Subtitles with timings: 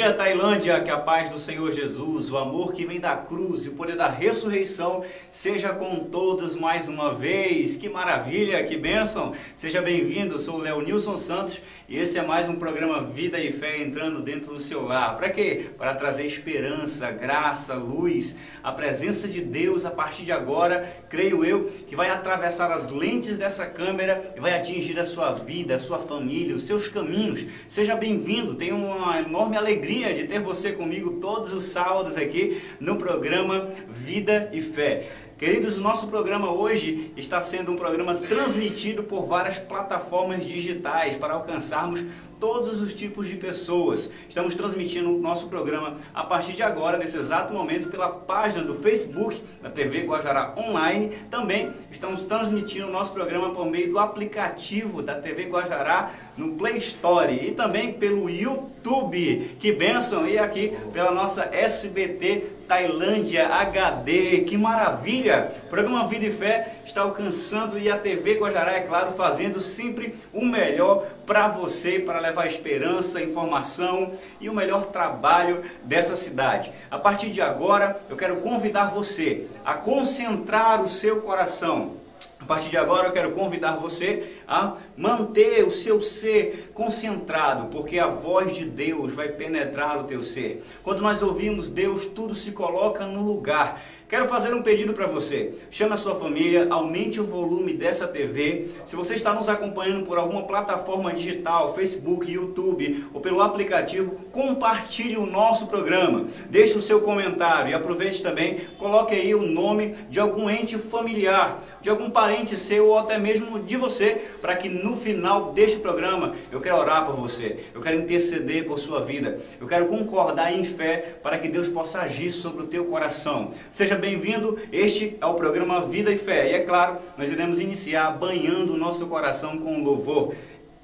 [0.00, 0.80] dia, Tailândia.
[0.80, 3.96] Que a paz do Senhor Jesus, o amor que vem da cruz e o poder
[3.96, 7.76] da ressurreição seja com todos mais uma vez.
[7.76, 9.34] Que maravilha, que bênção.
[9.54, 10.38] Seja bem-vindo.
[10.38, 14.54] Sou o Leonilson Santos e esse é mais um programa Vida e Fé entrando dentro
[14.54, 15.18] do seu lar.
[15.18, 15.66] Para quê?
[15.76, 21.66] Para trazer esperança, graça, luz, a presença de Deus a partir de agora, creio eu,
[21.86, 25.98] que vai atravessar as lentes dessa câmera e vai atingir a sua vida, a sua
[25.98, 27.44] família, os seus caminhos.
[27.68, 28.54] Seja bem-vindo.
[28.54, 34.48] Tenho uma enorme alegria de ter você comigo todos os sábados aqui no programa Vida
[34.52, 35.08] e Fé.
[35.36, 41.34] Queridos, o nosso programa hoje está sendo um programa transmitido por várias plataformas digitais para
[41.34, 42.04] alcançarmos
[42.40, 44.10] todos os tipos de pessoas.
[44.28, 48.74] Estamos transmitindo o nosso programa a partir de agora, nesse exato momento, pela página do
[48.74, 51.10] Facebook da TV Guajará Online.
[51.30, 56.78] Também estamos transmitindo o nosso programa por meio do aplicativo da TV Guajará no Play
[56.78, 59.56] Store e também pelo YouTube.
[59.60, 60.26] Que benção!
[60.26, 64.42] E aqui pela nossa SBT Tailândia HD.
[64.42, 65.50] Que maravilha!
[65.64, 70.14] O programa Vida e Fé está alcançando e a TV Guajará, é claro, fazendo sempre
[70.32, 76.72] o melhor para você, para levar esperança, informação e o melhor trabalho dessa cidade.
[76.90, 82.00] A partir de agora, eu quero convidar você a concentrar o seu coração
[82.38, 87.98] a partir de agora eu quero convidar você a manter o seu ser concentrado, porque
[87.98, 90.64] a voz de Deus vai penetrar o teu ser.
[90.82, 93.80] Quando nós ouvimos Deus, tudo se coloca no lugar.
[94.10, 95.54] Quero fazer um pedido para você.
[95.70, 98.66] Chame a sua família, aumente o volume dessa TV.
[98.84, 105.16] Se você está nos acompanhando por alguma plataforma digital, Facebook, YouTube ou pelo aplicativo, compartilhe
[105.16, 106.26] o nosso programa.
[106.50, 111.62] Deixe o seu comentário e aproveite também, coloque aí o nome de algum ente familiar,
[111.80, 116.34] de algum parente seu ou até mesmo de você, para que no final deste programa
[116.50, 117.60] eu quero orar por você.
[117.72, 119.38] Eu quero interceder por sua vida.
[119.60, 123.52] Eu quero concordar em fé para que Deus possa agir sobre o teu coração.
[123.70, 124.58] Seja bem-vindo.
[124.72, 126.50] Este é o programa Vida e Fé.
[126.50, 130.34] E é claro, nós iremos iniciar banhando o nosso coração com louvor.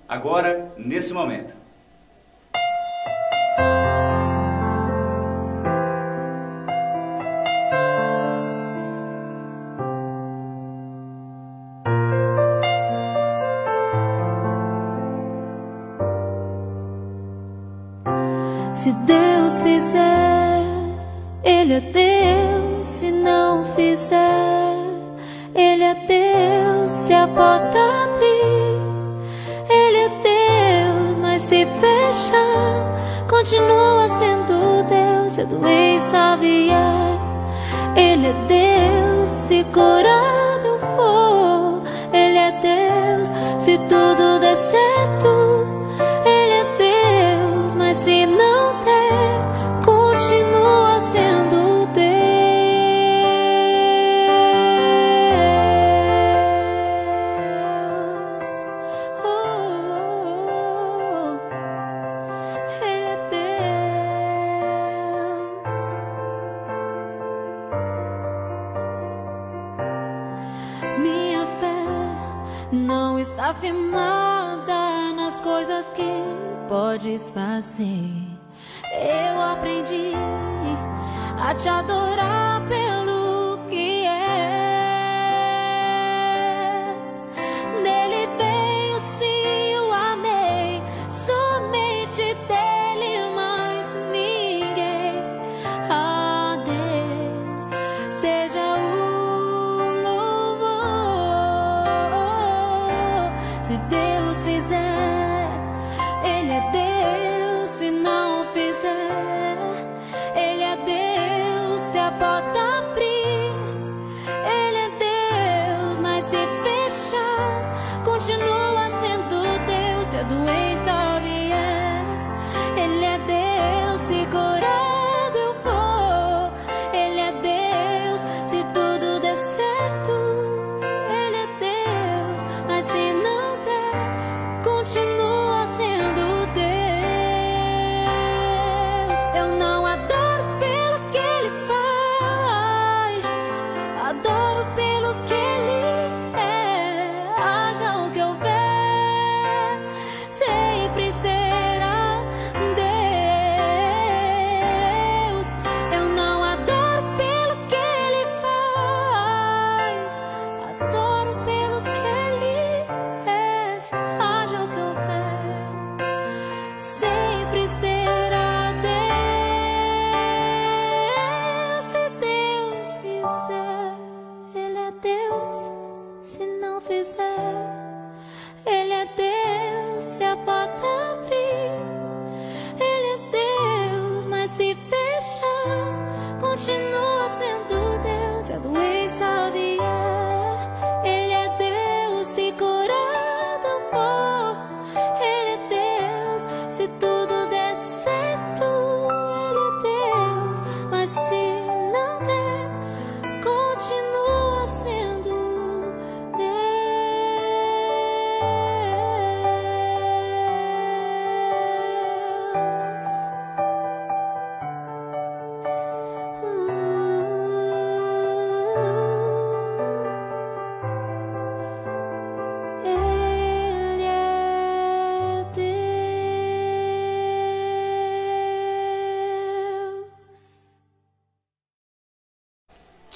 [0.06, 1.65] Agora, nesse momento.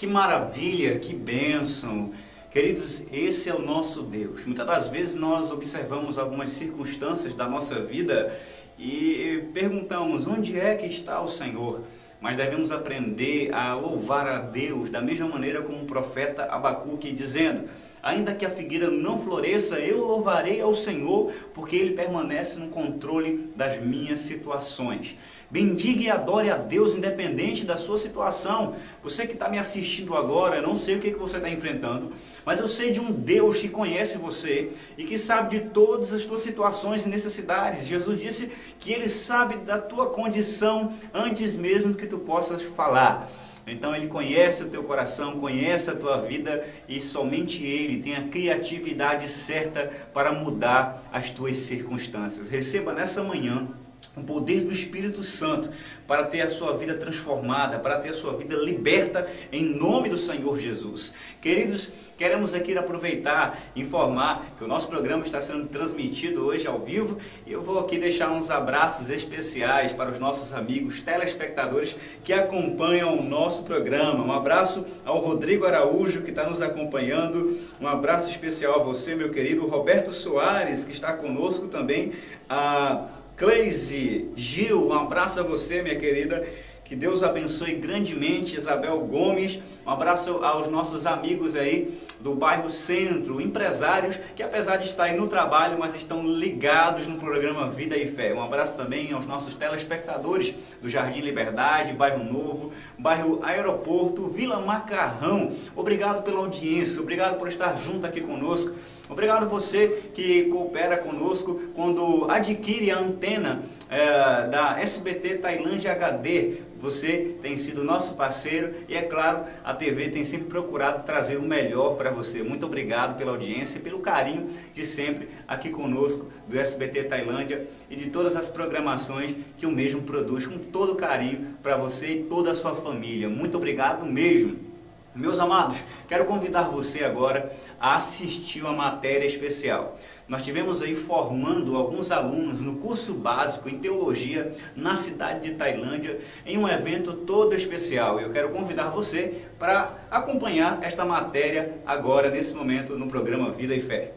[0.00, 2.14] Que maravilha, que bênção.
[2.50, 4.46] Queridos, esse é o nosso Deus.
[4.46, 8.34] Muitas das vezes nós observamos algumas circunstâncias da nossa vida
[8.78, 11.82] e perguntamos onde é que está o Senhor.
[12.18, 17.68] Mas devemos aprender a louvar a Deus da mesma maneira como o profeta Abacuque dizendo:
[18.02, 23.50] Ainda que a figueira não floresça, eu louvarei ao Senhor, porque Ele permanece no controle
[23.54, 25.18] das minhas situações.
[25.50, 28.74] Bendiga e adore a Deus, independente da sua situação.
[29.02, 32.12] Você que está me assistindo agora, eu não sei o que, que você está enfrentando,
[32.44, 36.24] mas eu sei de um Deus que conhece você e que sabe de todas as
[36.24, 37.86] tuas situações e necessidades.
[37.86, 43.30] Jesus disse que Ele sabe da tua condição antes mesmo que tu possas falar.
[43.66, 48.28] Então ele conhece o teu coração, conhece a tua vida e somente ele tem a
[48.28, 52.50] criatividade certa para mudar as tuas circunstâncias.
[52.50, 53.68] Receba nessa manhã
[54.16, 55.70] o poder do Espírito Santo
[56.06, 60.18] para ter a sua vida transformada, para ter a sua vida liberta em nome do
[60.18, 61.14] Senhor Jesus.
[61.40, 67.18] Queridos, queremos aqui aproveitar, informar que o nosso programa está sendo transmitido hoje ao vivo
[67.46, 73.16] e eu vou aqui deixar uns abraços especiais para os nossos amigos telespectadores que acompanham
[73.16, 74.24] o nosso programa.
[74.24, 79.30] Um abraço ao Rodrigo Araújo que está nos acompanhando, um abraço especial a você, meu
[79.30, 82.12] querido Roberto Soares, que está conosco também.
[82.48, 86.46] A Cleise Gil, um abraço a você, minha querida.
[86.84, 89.58] Que Deus abençoe grandemente Isabel Gomes.
[89.86, 95.26] Um abraço aos nossos amigos aí do bairro Centro, empresários que apesar de estarem no
[95.26, 98.34] trabalho, mas estão ligados no programa Vida e Fé.
[98.34, 105.50] Um abraço também aos nossos telespectadores do Jardim Liberdade, Bairro Novo, Bairro Aeroporto, Vila Macarrão.
[105.74, 108.74] Obrigado pela audiência, obrigado por estar junto aqui conosco.
[109.10, 116.58] Obrigado você que coopera conosco quando adquire a antena eh, da SBT Tailândia HD.
[116.78, 121.42] Você tem sido nosso parceiro e, é claro, a TV tem sempre procurado trazer o
[121.42, 122.42] melhor para você.
[122.42, 127.96] Muito obrigado pela audiência e pelo carinho de sempre aqui conosco do SBT Tailândia e
[127.96, 132.52] de todas as programações que o mesmo produz com todo carinho para você e toda
[132.52, 133.28] a sua família.
[133.28, 134.69] Muito obrigado mesmo.
[135.14, 139.98] Meus amados, quero convidar você agora a assistir uma matéria especial.
[140.28, 146.20] Nós tivemos aí formando alguns alunos no curso básico em teologia na cidade de Tailândia
[146.46, 148.20] em um evento todo especial.
[148.20, 153.80] Eu quero convidar você para acompanhar esta matéria agora nesse momento no programa Vida e
[153.80, 154.12] Fé.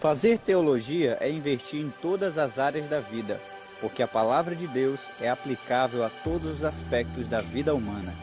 [0.00, 3.38] Fazer teologia é investir em todas as áreas da vida,
[3.84, 8.14] porque a palavra de Deus é aplicável a todos os aspectos da vida humana.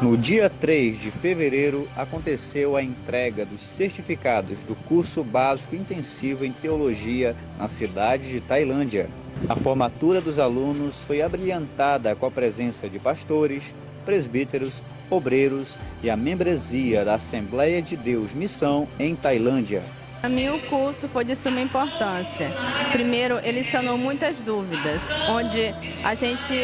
[0.00, 6.52] No dia 3 de fevereiro aconteceu a entrega dos certificados do curso básico intensivo em
[6.52, 9.10] teologia na cidade de Tailândia.
[9.48, 16.16] A formatura dos alunos foi abrilhantada com a presença de pastores, presbíteros, obreiros e a
[16.16, 19.82] membresia da Assembleia de Deus Missão em Tailândia.
[20.20, 22.50] Para mim, o curso foi de suma importância.
[22.90, 25.72] Primeiro, ele sanou muitas dúvidas, onde
[26.04, 26.54] a gente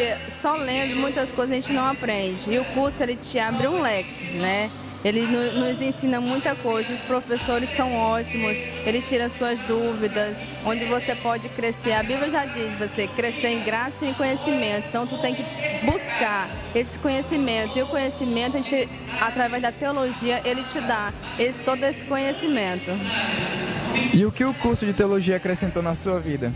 [0.41, 2.51] só lendo muitas coisas a gente não aprende.
[2.51, 4.69] E o curso ele te abre um leque, né?
[5.05, 8.57] Ele no- nos ensina muita coisa, os professores são ótimos,
[8.87, 10.35] eles tiram suas dúvidas,
[10.65, 11.93] onde você pode crescer.
[11.93, 14.87] A Bíblia já diz, você crescer em graça e em conhecimento.
[14.89, 15.43] Então tu tem que
[15.85, 17.77] buscar esse conhecimento.
[17.77, 18.89] E o conhecimento, a gente,
[19.21, 22.89] através da teologia, ele te dá esse, todo esse conhecimento.
[24.11, 26.51] E o que o curso de teologia acrescentou na sua vida?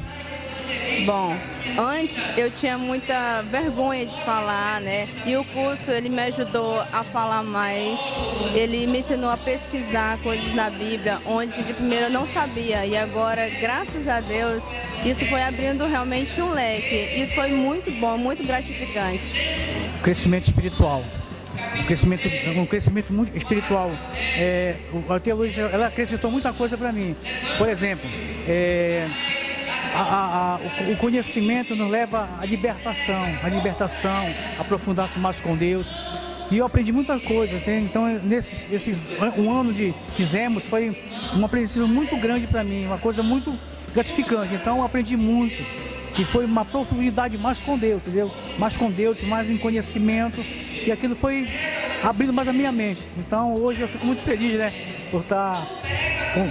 [1.06, 1.36] Bom,
[1.78, 5.08] antes eu tinha muita vergonha de falar, né?
[5.26, 8.00] E o curso ele me ajudou a falar mais.
[8.54, 12.98] Ele me ensinou a pesquisar coisas na Bíblia, onde de primeiro eu não sabia e
[12.98, 14.64] agora, graças a Deus,
[15.06, 17.22] isso foi abrindo realmente um leque.
[17.22, 19.40] Isso foi muito bom, muito gratificante.
[20.04, 21.04] crescimento espiritual.
[21.78, 23.92] Um crescimento, um crescimento muito espiritual.
[24.16, 24.76] É,
[25.10, 27.16] a teologia ela acrescentou muita coisa para mim.
[27.58, 28.10] Por exemplo,
[28.48, 29.08] é,
[29.94, 30.60] a, a, a,
[30.92, 35.88] o conhecimento nos leva à libertação, à libertação, aprofundar-se mais com Deus.
[36.52, 37.86] E eu aprendi muita coisa, entende?
[37.86, 39.02] então nesses, esses
[39.38, 40.98] um ano de fizemos foi
[41.36, 43.54] um aprendizado muito grande para mim, uma coisa muito
[43.94, 44.56] gratificante.
[44.56, 45.64] Então eu aprendi muito,
[46.16, 48.32] que foi uma profundidade mais com Deus, entendeu?
[48.58, 50.44] Mais com Deus, mais em conhecimento
[50.86, 51.46] e aquilo foi
[52.02, 53.02] abrindo mais a minha mente.
[53.18, 54.74] Então hoje eu fico muito feliz, né,
[55.12, 55.68] por estar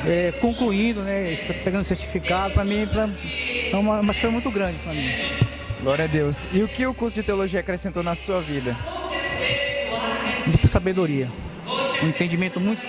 [0.06, 3.08] é, concluindo, né, pegando certificado para mim, pra,
[3.72, 5.10] é uma, uma história muito grande para mim.
[5.80, 6.46] Glória a Deus.
[6.52, 8.76] E o que o curso de teologia acrescentou na sua vida?
[10.48, 11.28] muita sabedoria.
[12.02, 12.80] Um entendimento muito,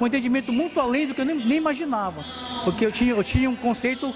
[0.00, 2.24] um entendimento muito além do que eu nem, nem imaginava.
[2.64, 4.14] Porque eu tinha, eu tinha um conceito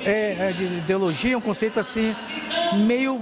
[0.00, 2.14] é, é de ideologia, um conceito assim,
[2.86, 3.20] meio,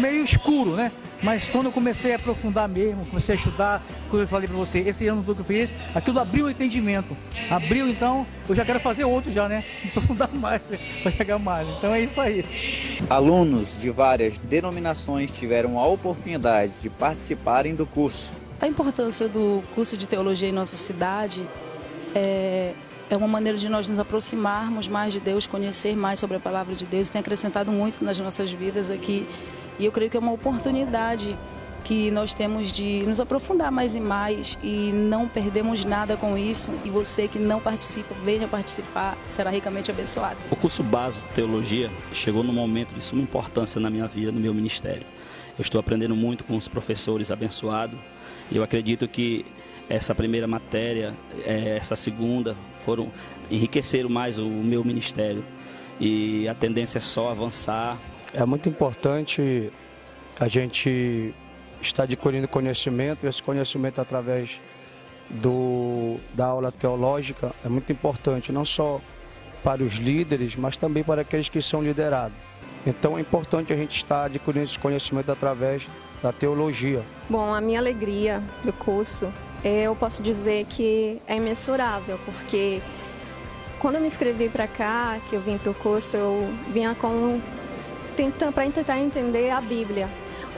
[0.00, 0.90] meio escuro, né?
[1.22, 4.78] Mas quando eu comecei a aprofundar mesmo, comecei a estudar, quando eu falei para você,
[4.80, 7.16] esse ano que eu fiz, aquilo abriu o entendimento.
[7.50, 9.64] Abriu, então, eu já quero fazer outro já, né?
[9.88, 10.70] Aprofundar mais,
[11.02, 11.68] para chegar mais.
[11.68, 12.44] Então é isso aí.
[13.10, 18.32] Alunos de várias denominações tiveram a oportunidade de participarem do curso.
[18.60, 21.44] A importância do curso de teologia em nossa cidade
[22.14, 22.74] é,
[23.10, 26.74] é uma maneira de nós nos aproximarmos mais de Deus, conhecer mais sobre a palavra
[26.74, 29.26] de Deus, tem acrescentado muito nas nossas vidas aqui.
[29.78, 31.36] E eu creio que é uma oportunidade
[31.84, 36.72] que nós temos de nos aprofundar mais e mais e não perdemos nada com isso.
[36.84, 40.36] E você que não participa, venha participar, será ricamente abençoado.
[40.50, 44.40] O curso básico de teologia chegou num momento de suma importância na minha vida, no
[44.40, 45.06] meu ministério.
[45.58, 47.98] Eu estou aprendendo muito com os professores abençoados
[48.50, 49.46] e eu acredito que
[49.88, 52.54] essa primeira matéria, é, essa segunda,
[52.84, 53.10] foram
[53.50, 55.42] enriqueceram mais o meu ministério
[55.98, 57.96] e a tendência é só avançar.
[58.38, 59.68] É muito importante
[60.38, 61.34] a gente
[61.82, 64.60] está adquirindo conhecimento, esse conhecimento através
[65.28, 69.00] do, da aula teológica é muito importante, não só
[69.64, 72.38] para os líderes, mas também para aqueles que são liderados.
[72.86, 75.84] Então é importante a gente estar adquirindo esse conhecimento através
[76.22, 77.02] da teologia.
[77.28, 79.32] Bom, a minha alegria do curso,
[79.64, 82.80] eu posso dizer que é imensurável, porque
[83.80, 87.40] quando eu me inscrevi para cá, que eu vim para o curso, eu vinha com
[88.52, 90.08] para tentar entender a Bíblia.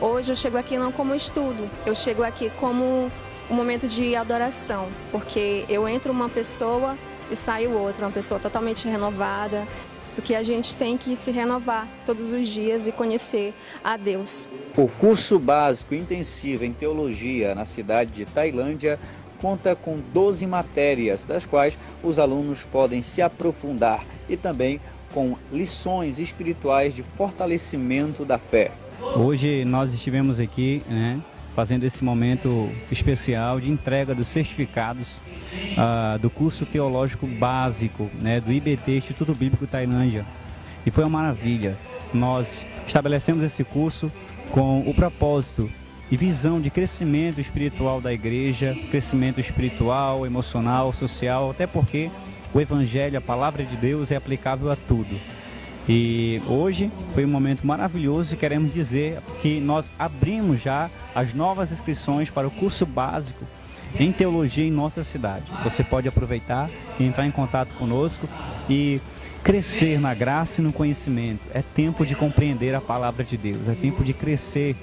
[0.01, 3.13] Hoje eu chego aqui não como estudo, eu chego aqui como
[3.51, 6.97] um momento de adoração, porque eu entro uma pessoa
[7.31, 9.69] e saio outra, uma pessoa totalmente renovada,
[10.15, 13.53] porque a gente tem que se renovar todos os dias e conhecer
[13.85, 14.49] a Deus.
[14.75, 18.99] O curso básico intensivo em teologia na cidade de Tailândia
[19.39, 24.81] conta com 12 matérias, das quais os alunos podem se aprofundar e também
[25.13, 28.71] com lições espirituais de fortalecimento da fé.
[29.17, 31.21] Hoje nós estivemos aqui, né,
[31.55, 35.09] fazendo esse momento especial de entrega dos certificados
[35.73, 40.25] uh, do curso teológico básico, né, do IBT Instituto Bíblico Tailândia.
[40.87, 41.77] E foi uma maravilha.
[42.13, 44.11] Nós estabelecemos esse curso
[44.51, 45.71] com o propósito
[46.11, 52.11] e visão de crescimento espiritual da igreja, crescimento espiritual, emocional, social, até porque
[52.53, 55.19] o evangelho, a palavra de Deus é aplicável a tudo.
[55.89, 61.73] E hoje foi um momento maravilhoso e queremos dizer que nós abrimos já as novas
[61.73, 63.45] inscrições para o curso básico
[63.99, 65.45] em teologia em nossa cidade.
[65.65, 68.29] Você pode aproveitar e entrar em contato conosco
[68.69, 69.01] e
[69.43, 71.41] crescer na graça e no conhecimento.
[71.53, 74.77] É tempo de compreender a palavra de Deus, é tempo de crescer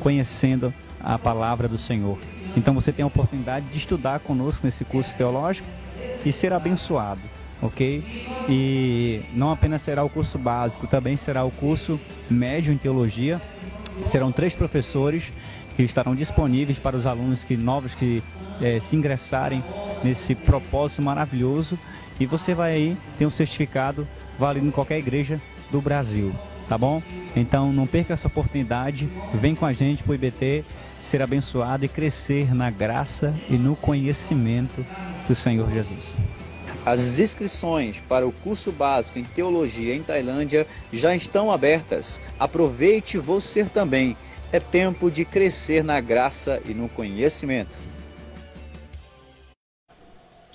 [0.00, 2.18] conhecendo a palavra do Senhor.
[2.56, 5.68] Então você tem a oportunidade de estudar conosco nesse curso teológico
[6.24, 7.20] e ser abençoado
[7.62, 8.02] ok?
[8.48, 13.40] E não apenas será o curso básico, também será o curso médio em teologia.
[14.10, 15.30] Serão três professores
[15.76, 18.22] que estarão disponíveis para os alunos que novos que
[18.60, 19.62] é, se ingressarem
[20.02, 21.78] nesse propósito maravilhoso.
[22.18, 24.06] E você vai aí ter um certificado
[24.38, 25.40] válido em qualquer igreja
[25.70, 26.34] do Brasil,
[26.68, 27.02] tá bom?
[27.36, 30.64] Então não perca essa oportunidade, vem com a gente para o IBT
[31.00, 34.84] ser abençoado e crescer na graça e no conhecimento
[35.30, 36.16] do Senhor Jesus.
[36.84, 42.20] As inscrições para o curso básico em teologia em Tailândia já estão abertas.
[42.36, 44.16] Aproveite você também.
[44.50, 47.76] É tempo de crescer na graça e no conhecimento.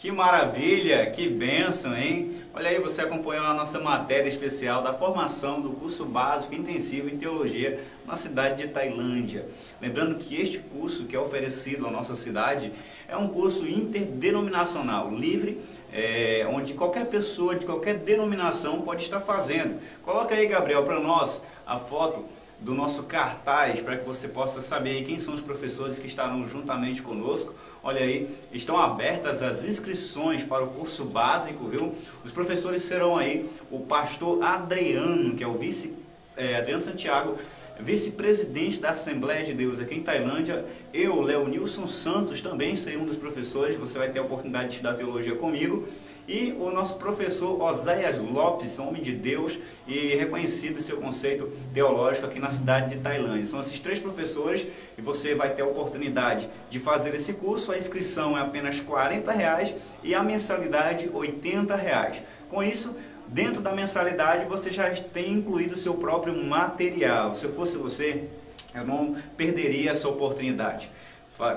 [0.05, 2.39] Que maravilha, que bênção, hein?
[2.53, 7.17] Olha aí, você acompanhou a nossa matéria especial da formação do curso básico intensivo em
[7.17, 9.47] teologia na cidade de Tailândia.
[9.81, 12.71] Lembrando que este curso que é oferecido à nossa cidade
[13.07, 15.59] é um curso interdenominacional, livre,
[15.91, 19.81] é, onde qualquer pessoa de qualquer denominação pode estar fazendo.
[20.03, 22.23] Coloca aí, Gabriel, para nós a foto
[22.59, 27.01] do nosso cartaz para que você possa saber quem são os professores que estarão juntamente
[27.01, 27.55] conosco.
[27.85, 31.93] Olha aí, estão abertas as inscrições para o curso básico, viu?
[32.23, 35.93] Os professores serão aí o pastor Adriano, que é o vice,
[36.35, 37.37] é, Adriano Santiago,
[37.79, 40.65] vice-presidente da Assembleia de Deus aqui em Tailândia.
[40.91, 43.75] Eu, Leonilson Santos, também serei um dos professores.
[43.75, 45.87] Você vai ter a oportunidade de estudar teologia comigo
[46.27, 52.39] e o nosso professor Oséias Lopes, homem de Deus e reconhecido seu conceito teológico aqui
[52.39, 53.45] na cidade de Tailândia.
[53.45, 54.67] São esses três professores
[54.97, 57.71] e você vai ter a oportunidade de fazer esse curso.
[57.71, 62.23] A inscrição é apenas 40 reais e a mensalidade 80 reais.
[62.49, 62.95] Com isso,
[63.27, 67.35] dentro da mensalidade você já tem incluído o seu próprio material.
[67.35, 68.29] Se eu fosse você,
[68.73, 70.89] eu não perderia essa oportunidade.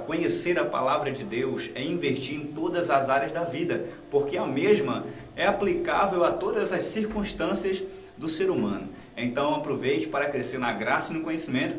[0.07, 4.45] Conhecer a palavra de Deus é investir em todas as áreas da vida, porque a
[4.45, 5.07] mesma
[5.37, 7.83] é aplicável a todas as circunstâncias
[8.17, 8.89] do ser humano.
[9.17, 11.77] Então aproveite para crescer na graça e no conhecimento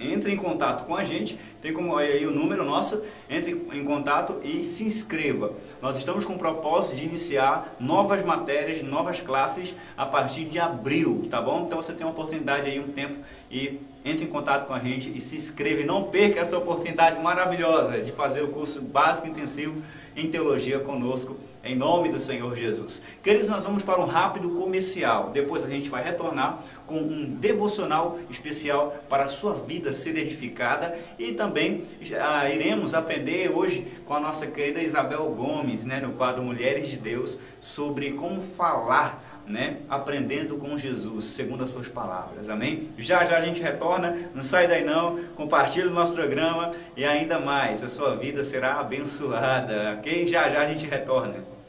[0.00, 4.40] entre em contato com a gente, tem como aí o número nosso, entre em contato
[4.42, 5.52] e se inscreva.
[5.82, 11.26] Nós estamos com o propósito de iniciar novas matérias, novas classes a partir de abril,
[11.30, 11.64] tá bom?
[11.66, 13.18] Então você tem uma oportunidade aí, um tempo
[13.50, 15.84] e entre em contato com a gente e se inscreva.
[15.84, 19.82] Não perca essa oportunidade maravilhosa de fazer o curso básico intensivo
[20.16, 23.02] em teologia conosco, em nome do Senhor Jesus.
[23.22, 25.30] Queridos, nós vamos para um rápido comercial.
[25.30, 30.98] Depois a gente vai retornar com um devocional especial para a sua vida ser edificada
[31.18, 31.84] e também
[32.18, 36.96] ah, iremos aprender hoje com a nossa querida Isabel Gomes, né, no quadro Mulheres de
[36.96, 42.48] Deus, sobre como falar né, aprendendo com Jesus, segundo as suas palavras.
[42.48, 42.90] Amém?
[42.96, 47.38] Já já a gente retorna, não sai daí não, compartilha o nosso programa e ainda
[47.38, 50.26] mais, a sua vida será abençoada, ok?
[50.28, 51.59] Já já a gente retorna.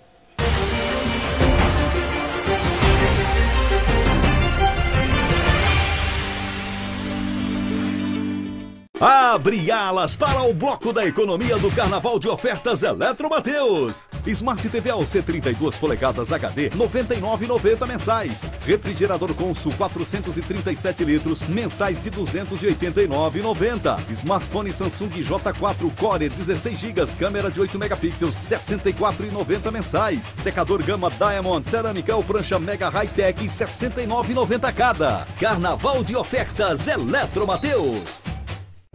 [9.03, 14.07] Abre alas para o bloco da economia do Carnaval de Ofertas Eletro Mateus.
[14.27, 18.45] Smart TV AOC 32 polegadas HD 99,90 mensais.
[18.63, 23.97] Refrigerador Consul 437 litros mensais de 289,90.
[24.11, 30.31] Smartphone Samsung J4 Core 16 GB câmera de 8 megapixels 64,90 mensais.
[30.35, 35.25] Secador Gama Diamond cerâmica ou prancha Mega High Tech 69,90 cada.
[35.39, 38.21] Carnaval de Ofertas Eletro Mateus.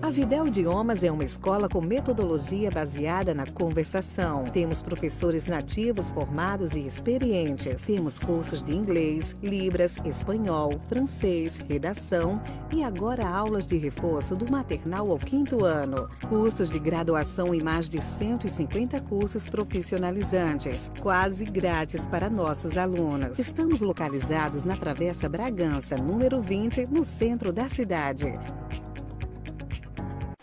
[0.02, 4.44] A Videl Idiomas é uma escola com metodologia baseada na conversação.
[4.44, 7.86] Temos professores nativos formados e experientes.
[7.86, 15.10] Temos cursos de inglês, libras, espanhol, francês, redação e agora aulas de reforço do maternal
[15.10, 16.10] ao quinto ano.
[16.28, 23.38] Cursos de graduação em mais de 150 cursos profissionalizantes, quase grátis para nossos alunos.
[23.38, 28.38] Estamos localizados na Travessa Bragança, número 20, no centro da cidade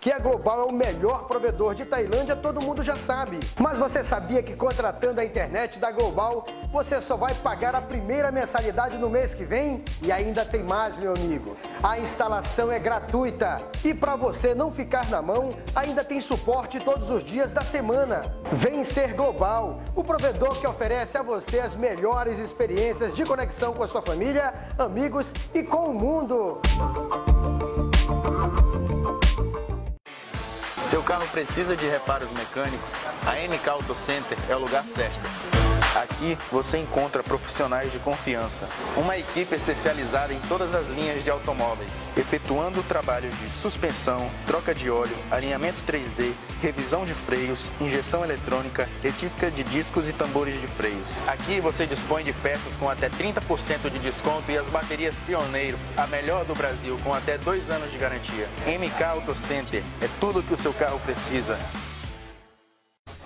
[0.03, 3.39] que a Global é o melhor provedor de Tailândia, todo mundo já sabe.
[3.57, 8.29] Mas você sabia que contratando a internet da Global, você só vai pagar a primeira
[8.29, 9.81] mensalidade no mês que vem?
[10.01, 11.55] E ainda tem mais, meu amigo.
[11.81, 13.61] A instalação é gratuita.
[13.81, 18.23] E para você não ficar na mão, ainda tem suporte todos os dias da semana.
[18.51, 23.83] Vem ser Global, o provedor que oferece a você as melhores experiências de conexão com
[23.83, 26.59] a sua família, amigos e com o mundo.
[30.93, 32.91] Seu carro precisa de reparos mecânicos?
[33.25, 35.62] A MK Auto Center é o lugar certo.
[35.95, 41.91] Aqui você encontra profissionais de confiança, uma equipe especializada em todas as linhas de automóveis,
[42.17, 48.89] efetuando o trabalho de suspensão, troca de óleo, alinhamento 3D, revisão de freios, injeção eletrônica,
[49.03, 51.07] retífica de discos e tambores de freios.
[51.27, 56.07] Aqui você dispõe de peças com até 30% de desconto e as baterias Pioneiro, a
[56.07, 58.47] melhor do Brasil, com até dois anos de garantia.
[58.65, 61.55] MK Auto Center é tudo o que o seu carro precisa.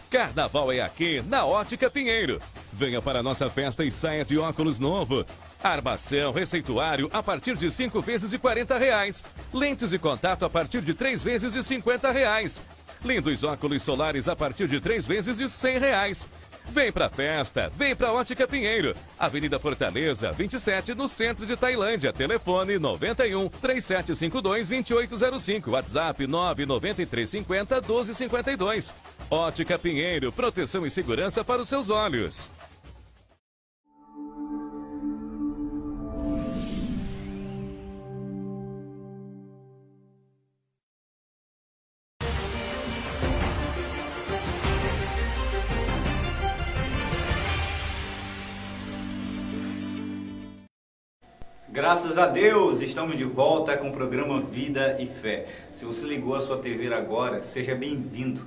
[0.09, 2.41] Carnaval é aqui na Ótica Pinheiro.
[2.71, 5.25] Venha para a nossa festa e saia de óculos novo.
[5.61, 9.23] Armação, receituário a partir de 5 vezes de 40 reais.
[9.53, 12.61] Lentes de contato a partir de 3 vezes de 50 reais.
[13.03, 16.27] Lindos óculos solares a partir de 3 vezes de 100 reais.
[16.69, 22.11] Vem pra festa, vem pra Ótica Pinheiro, Avenida Fortaleza, 27, no centro de Tailândia.
[22.11, 28.93] Telefone 91 3752 2805, WhatsApp 99350 1252.
[29.29, 32.49] Ótica Pinheiro, proteção e segurança para os seus olhos.
[51.77, 55.45] Graças a Deus, estamos de volta com o programa Vida e Fé.
[55.71, 58.41] Se você ligou a sua TV agora, seja bem-vindo.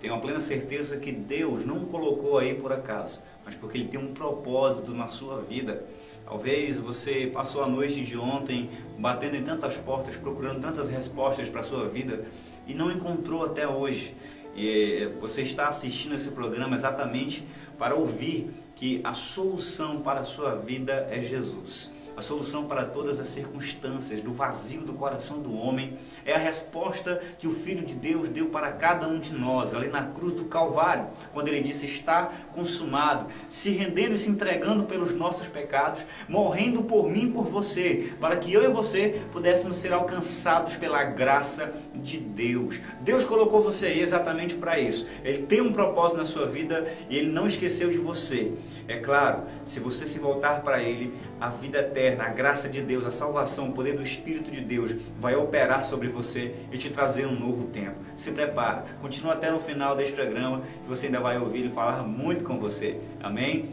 [0.00, 4.00] tenho a plena certeza que Deus não colocou aí por acaso, mas porque Ele tem
[4.00, 5.84] um propósito na sua vida.
[6.24, 8.68] Talvez você passou a noite de ontem
[8.98, 12.24] batendo em tantas portas, procurando tantas respostas para a sua vida
[12.66, 14.12] e não encontrou até hoje.
[14.56, 17.46] E você está assistindo esse programa exatamente
[17.78, 22.01] para ouvir que a solução para a sua vida é Jesus.
[22.14, 25.96] A solução para todas as circunstâncias do vazio do coração do homem
[26.26, 29.88] é a resposta que o Filho de Deus deu para cada um de nós, ali
[29.88, 35.14] na cruz do Calvário, quando ele disse: Está consumado, se rendendo e se entregando pelos
[35.14, 39.92] nossos pecados, morrendo por mim e por você, para que eu e você pudéssemos ser
[39.94, 42.78] alcançados pela graça de Deus.
[43.00, 45.08] Deus colocou você aí exatamente para isso.
[45.24, 48.52] Ele tem um propósito na sua vida e ele não esqueceu de você.
[48.86, 53.04] É claro, se você se voltar para ele, a vida eterna, a graça de Deus,
[53.04, 57.26] a salvação, o poder do Espírito de Deus vai operar sobre você e te trazer
[57.26, 57.96] um novo tempo.
[58.16, 62.02] Se prepara, continua até no final deste programa que você ainda vai ouvir ele falar
[62.02, 62.98] muito com você.
[63.22, 63.68] Amém?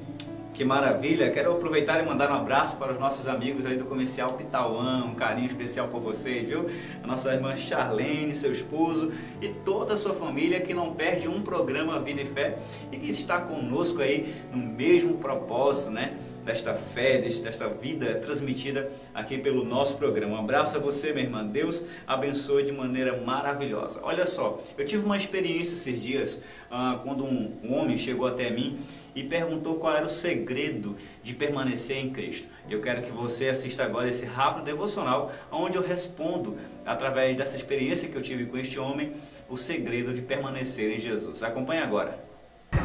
[0.59, 1.31] Que maravilha!
[1.31, 5.15] Quero aproveitar e mandar um abraço para os nossos amigos ali do Comercial Pitauã, um
[5.15, 6.69] carinho especial por vocês, viu?
[7.01, 9.09] A nossa irmã Charlene, seu esposo
[9.41, 12.57] e toda a sua família que não perde um programa Vida e Fé
[12.91, 16.17] e que está conosco aí no mesmo propósito, né?
[16.49, 20.35] Desta fé, desta vida transmitida aqui pelo nosso programa.
[20.35, 21.45] Um abraço a você, minha irmã.
[21.45, 23.99] Deus abençoe de maneira maravilhosa.
[24.01, 28.49] Olha só, eu tive uma experiência esses dias ah, quando um, um homem chegou até
[28.49, 28.79] mim
[29.13, 32.47] e perguntou qual era o segredo de permanecer em Cristo.
[32.67, 38.09] Eu quero que você assista agora esse rápido devocional, onde eu respondo, através dessa experiência
[38.09, 39.13] que eu tive com este homem,
[39.47, 41.43] o segredo de permanecer em Jesus.
[41.43, 42.27] Acompanhe agora.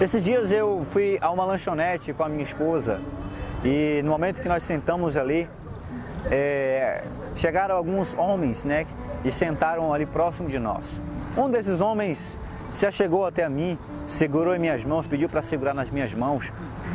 [0.00, 3.00] Esses dias eu fui a uma lanchonete com a minha esposa
[3.64, 5.48] e no momento que nós sentamos ali,
[6.30, 7.02] é,
[7.34, 8.86] chegaram alguns homens né,
[9.24, 11.00] e sentaram ali próximo de nós.
[11.36, 12.38] Um desses homens
[12.70, 16.52] se achegou até a mim, segurou em minhas mãos, pediu para segurar nas minhas mãos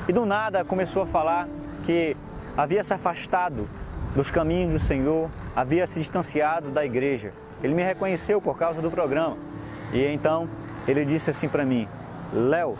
[0.07, 1.47] e do nada começou a falar
[1.83, 2.15] que
[2.55, 3.67] havia se afastado
[4.15, 7.33] dos caminhos do Senhor, havia se distanciado da igreja.
[7.63, 9.37] Ele me reconheceu por causa do programa
[9.91, 10.47] e então
[10.87, 11.87] ele disse assim para mim:
[12.31, 12.77] Léo,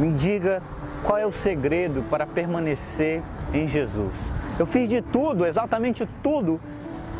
[0.00, 0.62] me diga
[1.04, 4.32] qual é o segredo para permanecer em Jesus.
[4.58, 6.58] Eu fiz de tudo, exatamente tudo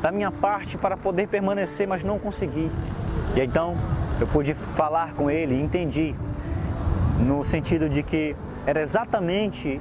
[0.00, 2.70] da minha parte para poder permanecer, mas não consegui.
[3.36, 3.74] E então
[4.18, 6.14] eu pude falar com ele e entendi,
[7.18, 8.34] no sentido de que
[8.66, 9.78] era exatamente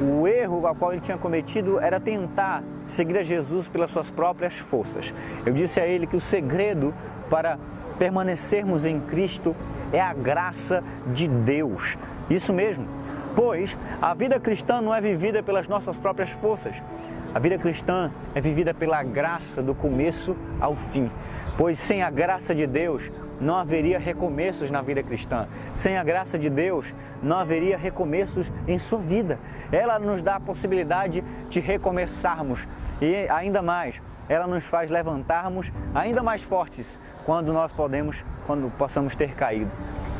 [0.00, 4.58] o erro ao qual ele tinha cometido era tentar seguir a Jesus pelas suas próprias
[4.58, 5.14] forças.
[5.46, 6.92] Eu disse a ele que o segredo
[7.28, 7.58] para
[8.00, 9.54] permanecermos em Cristo
[9.92, 11.98] é a graça de Deus.
[12.30, 12.86] Isso mesmo,
[13.36, 16.82] pois a vida cristã não é vivida pelas nossas próprias forças.
[17.34, 21.10] A vida cristã é vivida pela graça do começo ao fim.
[21.58, 25.46] Pois sem a graça de Deus, não haveria recomeços na vida cristã.
[25.74, 29.38] Sem a graça de Deus, não haveria recomeços em sua vida.
[29.70, 32.66] Ela nos dá a possibilidade de recomeçarmos
[32.98, 39.16] e ainda mais, ela nos faz levantarmos ainda mais fortes quando nós podemos, quando possamos
[39.16, 39.70] ter caído.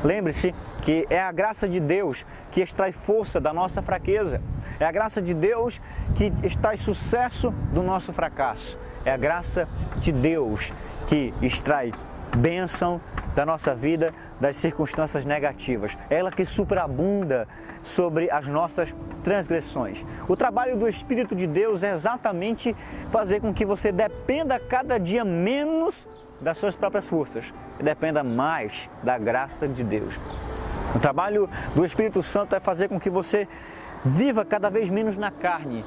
[0.03, 4.43] Lembre-se que é a graça de Deus que extrai força da nossa fraqueza.
[4.81, 5.81] É a graça de Deus
[6.17, 8.77] que extrai sucesso do nosso fracasso.
[9.05, 9.69] É a graça
[9.99, 10.73] de Deus
[11.07, 11.93] que extrai
[12.37, 13.01] bênção
[13.35, 15.97] da nossa vida das circunstâncias negativas.
[16.09, 17.47] É ela que superabunda
[17.83, 20.05] sobre as nossas transgressões.
[20.29, 22.75] O trabalho do Espírito de Deus é exatamente
[23.11, 26.07] fazer com que você dependa cada dia menos
[26.41, 30.19] das suas próprias forças e dependa mais da graça de Deus.
[30.95, 33.47] O trabalho do Espírito Santo é fazer com que você
[34.05, 35.85] viva cada vez menos na carne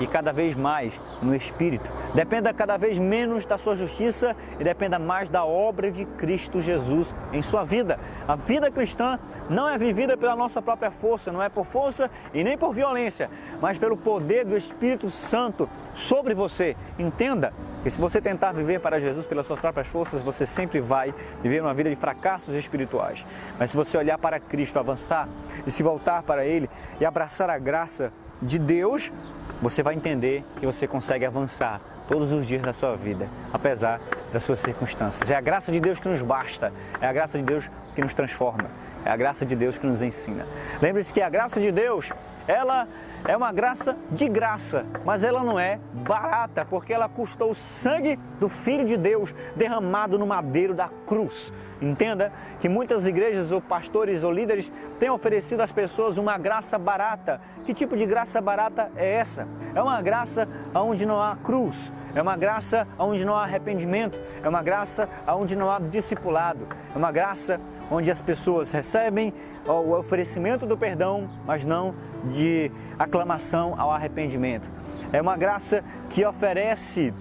[0.00, 1.92] e cada vez mais no Espírito.
[2.14, 7.14] Dependa cada vez menos da sua justiça e dependa mais da obra de Cristo Jesus
[7.32, 7.98] em sua vida.
[8.26, 12.42] A vida cristã não é vivida pela nossa própria força, não é por força e
[12.42, 13.30] nem por violência,
[13.60, 16.76] mas pelo poder do Espírito Santo sobre você.
[16.98, 17.52] Entenda
[17.82, 21.60] que se você tentar viver para Jesus pelas suas próprias forças, você sempre vai viver
[21.60, 23.24] uma vida de fracassos espirituais.
[23.58, 25.28] Mas se você olhar para Cristo, avançar
[25.66, 26.68] e se voltar para Ele
[27.00, 28.12] e abraçar a graça
[28.44, 29.12] de Deus,
[29.60, 34.00] você vai entender que você consegue avançar todos os dias da sua vida, apesar
[34.32, 35.30] das suas circunstâncias.
[35.30, 38.12] É a graça de Deus que nos basta, é a graça de Deus que nos
[38.12, 38.70] transforma,
[39.04, 40.46] é a graça de Deus que nos ensina.
[40.82, 42.12] Lembre-se que a graça de Deus
[42.46, 42.86] ela
[43.26, 48.18] é uma graça de graça, mas ela não é barata, porque ela custou o sangue
[48.38, 51.50] do Filho de Deus derramado no madeiro da cruz.
[51.84, 57.40] Entenda que muitas igrejas ou pastores ou líderes têm oferecido às pessoas uma graça barata.
[57.64, 59.46] Que tipo de graça barata é essa?
[59.74, 64.48] É uma graça onde não há cruz, é uma graça onde não há arrependimento, é
[64.48, 69.32] uma graça onde não há discipulado, é uma graça onde as pessoas recebem
[69.66, 71.94] o oferecimento do perdão, mas não
[72.24, 74.70] de aclamação ao arrependimento.
[75.12, 77.12] É uma graça que oferece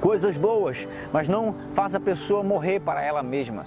[0.00, 3.66] coisas boas, mas não faz a pessoa morrer para ela mesma.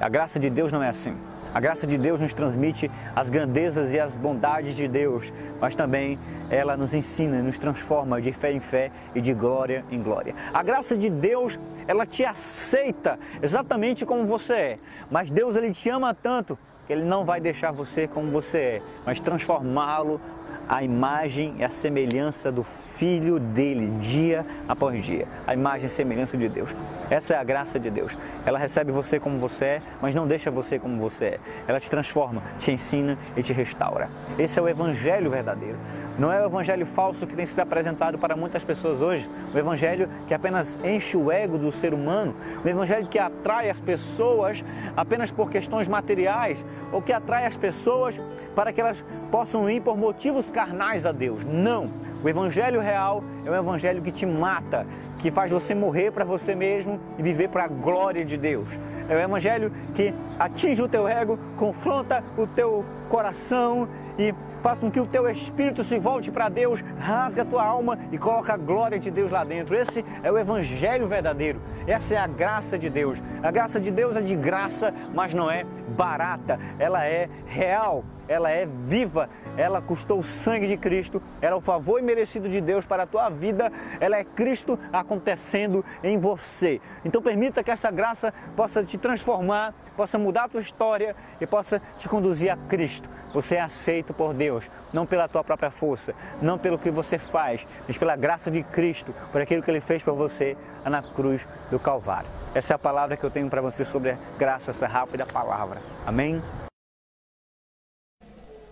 [0.00, 1.16] A graça de Deus não é assim.
[1.52, 6.18] A graça de Deus nos transmite as grandezas e as bondades de Deus, mas também
[6.50, 10.34] ela nos ensina, nos transforma de fé em fé e de glória em glória.
[10.52, 14.78] A graça de Deus, ela te aceita exatamente como você é,
[15.10, 18.82] mas Deus ele te ama tanto que ele não vai deixar você como você é,
[19.04, 20.20] mas transformá-lo
[20.68, 22.62] a imagem e a semelhança do
[22.98, 25.28] Filho dele, dia após dia.
[25.46, 26.74] A imagem e semelhança de Deus.
[27.08, 28.18] Essa é a graça de Deus.
[28.44, 31.40] Ela recebe você como você é, mas não deixa você como você é.
[31.68, 34.10] Ela te transforma, te ensina e te restaura.
[34.36, 35.78] Esse é o Evangelho verdadeiro.
[36.18, 39.30] Não é o Evangelho falso que tem sido apresentado para muitas pessoas hoje.
[39.54, 42.34] O Evangelho que apenas enche o ego do ser humano.
[42.64, 44.64] O Evangelho que atrai as pessoas
[44.96, 48.20] apenas por questões materiais ou que atrai as pessoas
[48.56, 51.44] para que elas possam ir por motivos carnais a Deus.
[51.44, 52.08] Não.
[52.22, 54.86] O evangelho real é um evangelho que te mata,
[55.18, 58.68] que faz você morrer para você mesmo e viver para a glória de Deus.
[59.08, 64.34] É o evangelho que atinge o teu ego, confronta o teu coração e
[64.80, 68.54] com que o teu espírito se volte para Deus, rasga a tua alma e coloca
[68.54, 69.74] a glória de Deus lá dentro.
[69.74, 71.60] Esse é o evangelho verdadeiro.
[71.86, 73.22] Essa é a graça de Deus.
[73.42, 76.58] A graça de Deus é de graça, mas não é barata.
[76.78, 81.62] Ela é real, ela é viva, ela custou o sangue de Cristo, ela é o
[81.62, 86.80] favor imerecido de Deus para a tua vida, ela é Cristo acontecendo em você.
[87.04, 91.80] Então permita que essa graça possa te transformar, possa mudar a tua história e possa
[91.96, 93.08] te conduzir a Cristo.
[93.32, 97.66] Você é aceito por Deus, não pela tua própria força, não pelo que você faz,
[97.86, 101.78] mas pela graça de Cristo, por aquilo que Ele fez por você na cruz do
[101.78, 102.28] Calvário.
[102.54, 105.80] Essa é a palavra que eu tenho para você sobre a graça, essa rápida palavra.
[106.06, 106.42] Amém?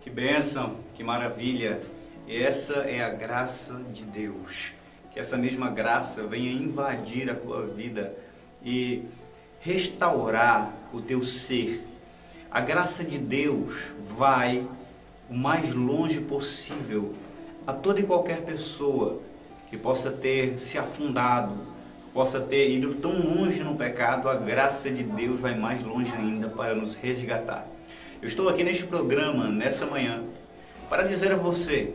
[0.00, 1.80] Que bênção, que maravilha.
[2.28, 4.74] Essa é a graça de Deus.
[5.12, 8.14] Que essa mesma graça venha invadir a tua vida
[8.62, 9.04] e
[9.60, 11.84] restaurar o teu ser.
[12.50, 14.66] A graça de Deus vai
[15.28, 17.14] o mais longe possível
[17.66, 19.20] a toda e qualquer pessoa
[19.68, 21.54] que possa ter se afundado,
[22.14, 26.48] possa ter ido tão longe no pecado, a graça de Deus vai mais longe ainda
[26.48, 27.66] para nos resgatar.
[28.22, 30.22] Eu estou aqui neste programa, nessa manhã,
[30.88, 31.92] para dizer a você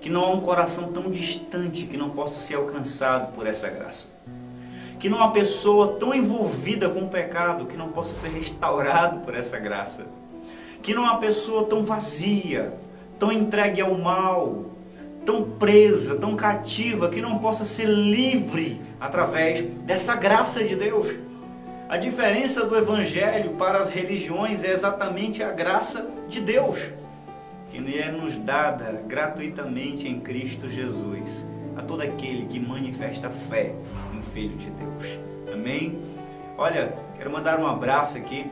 [0.00, 4.10] que não há um coração tão distante que não possa ser alcançado por essa graça.
[4.98, 9.34] Que não há pessoa tão envolvida com o pecado que não possa ser restaurado por
[9.34, 10.04] essa graça.
[10.84, 12.72] Que não há pessoa tão vazia,
[13.18, 14.66] tão entregue ao mal,
[15.24, 21.12] tão presa, tão cativa, que não possa ser livre através dessa graça de Deus.
[21.88, 26.92] A diferença do Evangelho para as religiões é exatamente a graça de Deus,
[27.70, 33.74] que é nos dada gratuitamente em Cristo Jesus a todo aquele que manifesta fé
[34.12, 35.18] no Filho de Deus.
[35.50, 35.98] Amém?
[36.58, 38.46] Olha, quero mandar um abraço aqui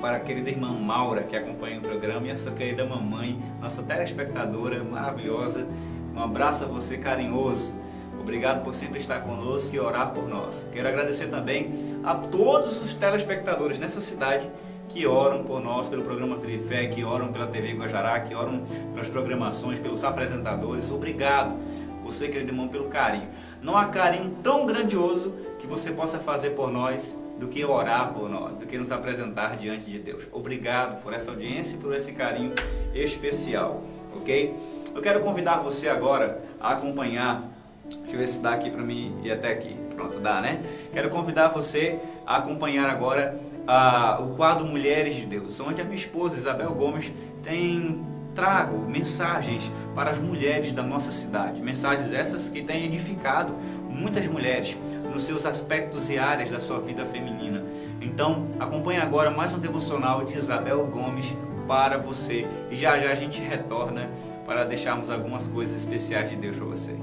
[0.00, 4.82] para a querida irmã Maura que acompanha o programa e essa querida mamãe, nossa telespectadora
[4.82, 5.66] maravilhosa.
[6.14, 7.72] Um abraço a você carinhoso.
[8.20, 10.66] Obrigado por sempre estar conosco e orar por nós.
[10.72, 14.48] Quero agradecer também a todos os telespectadores nessa cidade
[14.88, 18.62] que oram por nós, pelo programa Vida Fé, que oram pela TV Guajará, que oram
[18.92, 20.90] pelas programações, pelos apresentadores.
[20.90, 21.56] Obrigado,
[22.02, 23.28] você, querido irmão, pelo carinho.
[23.62, 28.28] Não há carinho tão grandioso que você possa fazer por nós do que orar por
[28.28, 30.28] nós, do que nos apresentar diante de Deus.
[30.32, 32.52] Obrigado por essa audiência e por esse carinho
[32.94, 33.82] especial,
[34.16, 34.54] ok?
[34.94, 37.58] Eu quero convidar você agora a acompanhar
[38.00, 39.74] Deixa eu ver se dá aqui para mim ir até aqui.
[39.94, 40.60] Pronto, dá, né?
[40.92, 45.96] Quero convidar você a acompanhar agora uh, o quadro Mulheres de Deus, onde a minha
[45.96, 48.04] esposa Isabel Gomes tem
[48.38, 51.60] trago mensagens para as mulheres da nossa cidade.
[51.60, 53.52] Mensagens essas que têm edificado
[53.90, 54.78] muitas mulheres
[55.12, 57.64] nos seus aspectos e áreas da sua vida feminina.
[58.00, 63.14] Então, acompanhe agora mais um devocional de Isabel Gomes para você e já já a
[63.14, 64.08] gente retorna
[64.46, 66.94] para deixarmos algumas coisas especiais de Deus para você.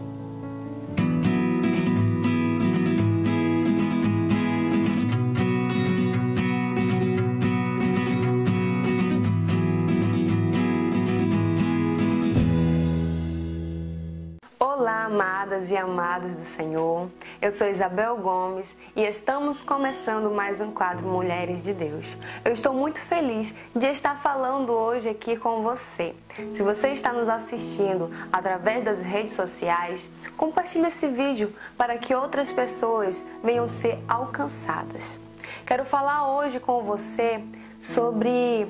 [16.56, 17.10] Senhor.
[17.42, 22.16] Eu sou Isabel Gomes e estamos começando mais um quadro Mulheres de Deus.
[22.46, 26.16] Eu estou muito feliz de estar falando hoje aqui com você.
[26.54, 32.50] Se você está nos assistindo através das redes sociais, compartilhe esse vídeo para que outras
[32.54, 35.20] pessoas venham ser alcançadas.
[35.66, 37.44] Quero falar hoje com você
[37.82, 38.66] sobre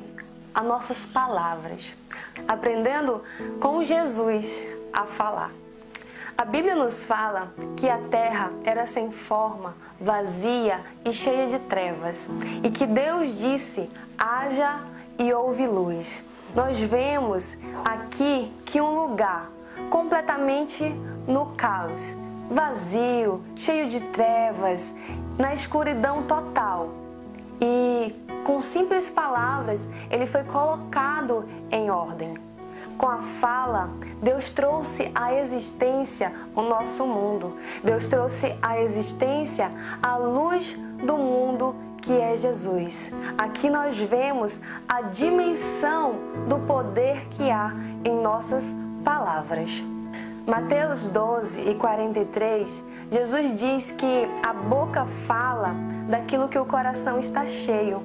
[0.56, 1.94] as nossas palavras,
[2.48, 3.22] aprendendo
[3.60, 4.60] com Jesus
[4.92, 5.52] a falar.
[6.38, 12.30] A Bíblia nos fala que a terra era sem forma, vazia e cheia de trevas,
[12.62, 14.82] e que Deus disse: haja
[15.18, 16.26] e houve luz.
[16.54, 19.50] Nós vemos aqui que um lugar
[19.90, 20.84] completamente
[21.26, 22.02] no caos,
[22.50, 24.94] vazio, cheio de trevas,
[25.38, 26.90] na escuridão total.
[27.62, 32.45] E com simples palavras, ele foi colocado em ordem.
[32.98, 33.90] Com a fala,
[34.22, 37.58] Deus trouxe à existência o nosso mundo.
[37.84, 39.70] Deus trouxe à existência
[40.02, 43.12] a luz do mundo que é Jesus.
[43.38, 46.14] Aqui nós vemos a dimensão
[46.48, 49.84] do poder que há em nossas palavras.
[50.46, 55.74] Mateus 12 e 43, Jesus diz que a boca fala
[56.08, 58.04] daquilo que o coração está cheio.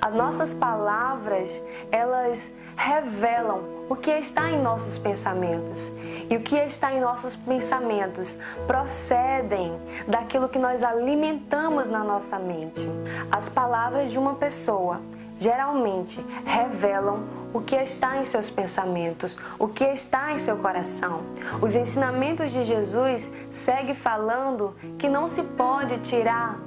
[0.00, 5.90] As nossas palavras, elas revelam o que está em nossos pensamentos.
[6.28, 12.86] E o que está em nossos pensamentos procedem daquilo que nós alimentamos na nossa mente.
[13.30, 15.00] As palavras de uma pessoa
[15.38, 17.24] geralmente revelam
[17.54, 21.22] o que está em seus pensamentos, o que está em seu coração.
[21.62, 26.58] Os ensinamentos de Jesus seguem falando que não se pode tirar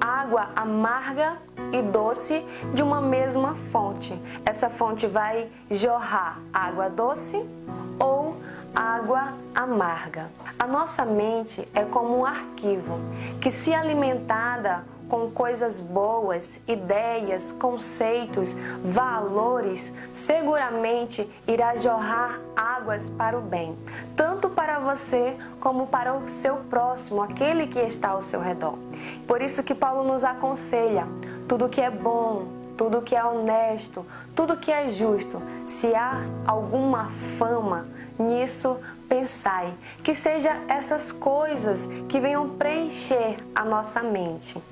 [0.00, 1.36] água amarga
[1.72, 4.18] e doce de uma mesma fonte.
[4.44, 7.44] Essa fonte vai jorrar água doce
[7.98, 8.36] ou
[8.74, 10.30] água amarga.
[10.58, 12.98] A nossa mente é como um arquivo
[13.40, 23.40] que, se alimentada com coisas boas, ideias, conceitos, valores, seguramente irá jorrar águas para o
[23.40, 23.76] bem,
[24.14, 28.78] tanto para você como para o seu próximo, aquele que está ao seu redor.
[29.26, 31.06] Por isso que Paulo nos aconselha:
[31.48, 37.10] tudo que é bom, tudo que é honesto, tudo que é justo, se há alguma
[37.38, 37.86] fama,
[38.18, 44.62] nisso pensai, que seja essas coisas que venham preencher a nossa mente.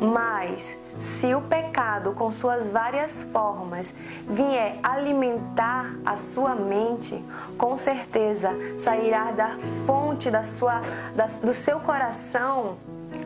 [0.00, 3.94] Mas se o pecado, com suas várias formas,
[4.28, 7.22] vier alimentar a sua mente,
[7.56, 10.80] com certeza sairá da fonte da sua,
[11.14, 12.76] da, do seu coração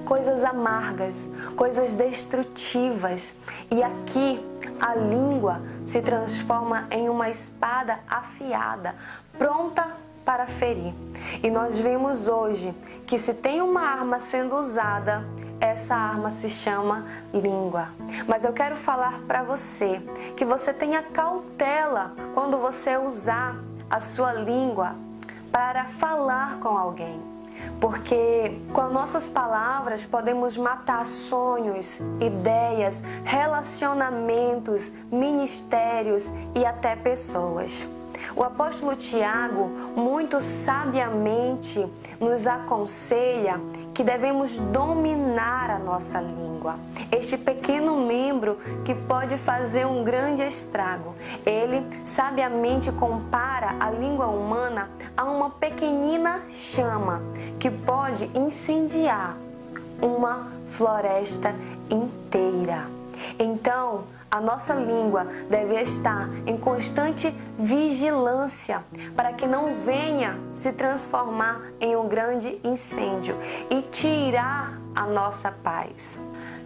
[0.04, 3.34] coisas amargas, coisas destrutivas.
[3.70, 4.40] E aqui
[4.80, 8.94] a língua se transforma em uma espada afiada,
[9.38, 9.86] pronta
[10.24, 10.94] para ferir.
[11.42, 12.74] E nós vemos hoje
[13.06, 15.24] que se tem uma arma sendo usada,
[15.62, 17.88] essa arma se chama língua.
[18.26, 20.02] Mas eu quero falar para você
[20.36, 23.56] que você tenha cautela quando você usar
[23.88, 24.96] a sua língua
[25.52, 27.22] para falar com alguém.
[27.80, 37.86] Porque com nossas palavras podemos matar sonhos, ideias, relacionamentos, ministérios e até pessoas.
[38.34, 41.86] O apóstolo Tiago, muito sabiamente,
[42.20, 43.60] nos aconselha
[43.94, 46.78] que devemos dominar a nossa língua.
[47.10, 51.14] Este pequeno membro que pode fazer um grande estrago.
[51.44, 57.22] Ele sabiamente compara a língua humana a uma pequenina chama
[57.58, 59.36] que pode incendiar
[60.00, 61.54] uma floresta
[61.90, 62.86] inteira.
[63.38, 68.82] Então, a nossa língua deve estar em constante vigilância
[69.14, 73.36] para que não venha se transformar em um grande incêndio
[73.70, 76.18] e tirar a nossa paz.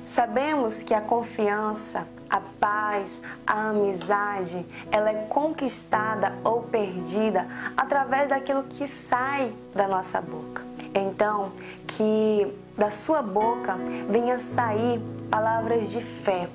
[0.07, 8.62] Sabemos que a confiança, a paz, a amizade, ela é conquistada ou perdida através daquilo
[8.62, 10.62] que sai da nossa boca.
[10.95, 11.51] Então,
[11.85, 12.47] que
[12.79, 13.77] da sua boca
[14.09, 16.49] venha sair palavras de fé,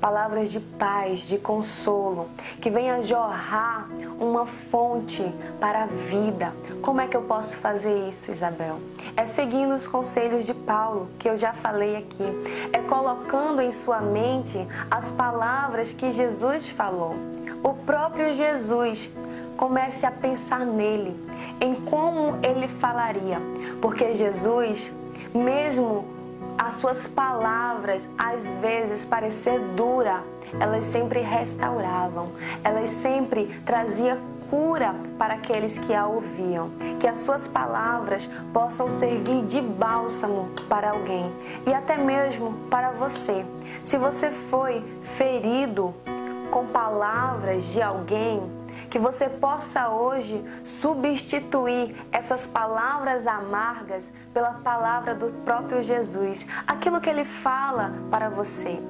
[0.00, 2.28] palavras de paz, de consolo,
[2.60, 3.88] que venha jorrar
[4.20, 5.22] uma fonte
[5.60, 6.52] para a vida.
[6.82, 8.78] Como é que eu posso fazer isso, Isabel?
[9.16, 12.24] É seguindo os conselhos de Paulo, que eu já falei aqui.
[12.72, 14.58] É colocando em sua mente
[14.90, 17.14] as palavras que Jesus falou.
[17.62, 19.10] O próprio Jesus
[19.56, 21.16] comece a pensar nele,
[21.60, 23.40] em como ele falaria,
[23.80, 24.92] porque Jesus,
[25.34, 26.15] mesmo
[26.58, 30.22] as suas palavras, às vezes parecer dura,
[30.60, 32.30] elas sempre restauravam,
[32.64, 36.70] elas sempre traziam cura para aqueles que a ouviam.
[37.00, 41.32] Que as suas palavras possam servir de bálsamo para alguém
[41.66, 43.44] e até mesmo para você.
[43.84, 44.84] Se você foi
[45.16, 45.94] ferido
[46.50, 48.42] com palavras de alguém,
[48.90, 57.08] que você possa hoje substituir essas palavras amargas pela palavra do próprio Jesus, aquilo que
[57.08, 58.80] ele fala para você.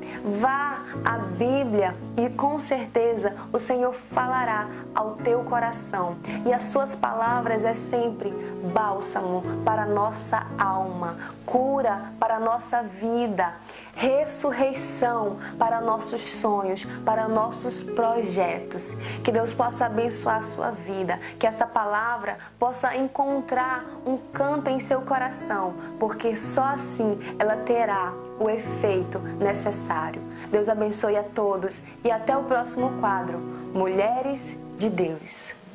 [0.41, 6.17] Vá à Bíblia e com certeza o Senhor falará ao teu coração.
[6.45, 8.31] E as suas palavras é sempre
[8.75, 13.55] bálsamo para a nossa alma, cura para a nossa vida
[13.97, 18.95] ressurreição para nossos sonhos, para nossos projetos.
[19.25, 24.79] Que Deus possa abençoar a sua vida, que essa palavra possa encontrar um canto em
[24.79, 30.23] seu coração, porque só assim ela terá o efeito necessário.
[30.51, 33.39] Deus abençoe a todos e até o próximo quadro
[33.73, 35.66] Mulheres de Deus.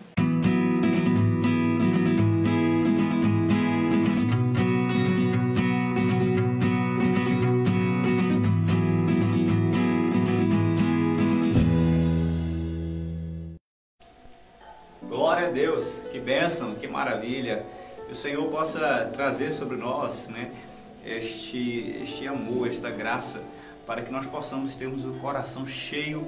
[16.21, 17.65] Bênção, que maravilha.
[18.05, 20.51] Que o Senhor possa trazer sobre nós né,
[21.05, 23.41] este, este amor, esta graça,
[23.85, 26.27] para que nós possamos termos o coração cheio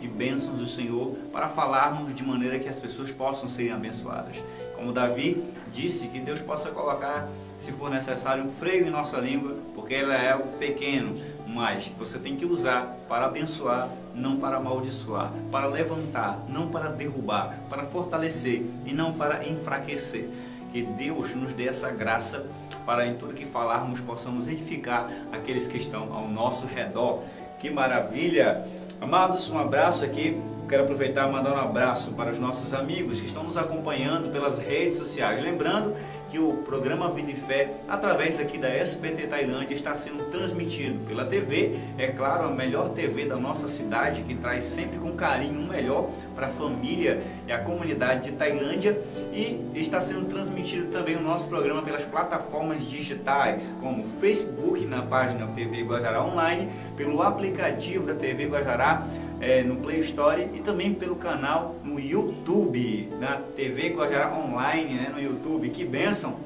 [0.00, 4.42] de bênçãos do Senhor, para falarmos de maneira que as pessoas possam ser abençoadas.
[4.74, 5.42] Como Davi
[5.72, 10.14] disse, que Deus possa colocar, se for necessário, um freio em nossa língua, porque ela
[10.14, 16.38] é o pequeno, mas você tem que usar para abençoar, não para amaldiçoar, para levantar,
[16.48, 20.28] não para derrubar, para fortalecer e não para enfraquecer.
[20.72, 22.46] Que Deus nos dê essa graça
[22.84, 27.22] para em tudo que falarmos possamos edificar aqueles que estão ao nosso redor.
[27.58, 28.64] Que maravilha!
[29.00, 30.40] Amados, um abraço aqui.
[30.68, 34.58] Quero aproveitar e mandar um abraço para os nossos amigos que estão nos acompanhando pelas
[34.58, 35.42] redes sociais.
[35.42, 35.94] Lembrando
[36.30, 41.24] que o programa Vida e Fé, através aqui da SBT Tailândia, está sendo transmitido pela
[41.24, 45.66] TV, é claro, a melhor TV da nossa cidade, que traz sempre com carinho o
[45.66, 49.00] melhor para a família e a comunidade de Tailândia,
[49.32, 55.46] e está sendo transmitido também o nosso programa pelas plataformas digitais, como Facebook na página
[55.48, 59.06] TV Guajará Online, pelo aplicativo da TV Guajará
[59.40, 65.12] é, no Play Store e também pelo canal no YouTube, na TV Guajará Online, né,
[65.14, 65.68] no YouTube.
[65.70, 66.36] Que benção!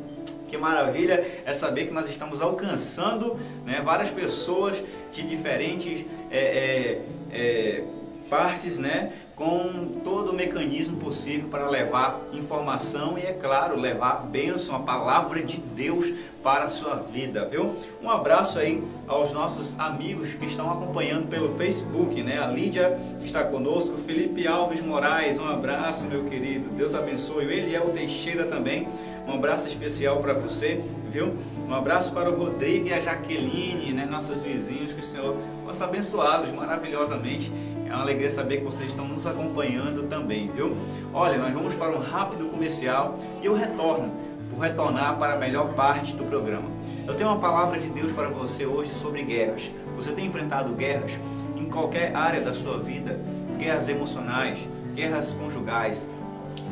[0.47, 7.03] Que maravilha é saber que nós estamos alcançando né, várias pessoas de diferentes é, é,
[7.33, 7.85] é,
[8.31, 14.75] partes, né, com todo o mecanismo possível para levar informação e, é claro, levar bênção,
[14.75, 16.13] a palavra de Deus
[16.43, 17.73] para a sua vida, viu?
[18.03, 22.43] Um abraço aí aos nossos amigos que estão acompanhando pelo Facebook, né?
[22.43, 27.47] A Lídia está conosco, Felipe Alves Moraes, um abraço, meu querido, Deus abençoe.
[27.79, 28.89] O Teixeira também,
[29.27, 30.83] um abraço especial para você,
[31.13, 31.35] viu?
[31.69, 34.05] Um abraço para o Rodrigo e a Jaqueline, né?
[34.05, 37.53] Nossos vizinhos, que o Senhor possa abençoá-los maravilhosamente.
[37.89, 40.77] É uma alegria saber que vocês estão nos acompanhando também, viu?
[41.15, 44.13] Olha, nós vamos para um rápido comercial e eu retorno,
[44.51, 46.69] vou retornar para a melhor parte do programa.
[47.07, 49.71] Eu tenho uma palavra de Deus para você hoje sobre guerras.
[49.97, 51.19] Você tem enfrentado guerras
[51.57, 53.19] em qualquer área da sua vida?
[53.59, 54.59] Guerras emocionais,
[54.95, 56.07] guerras conjugais,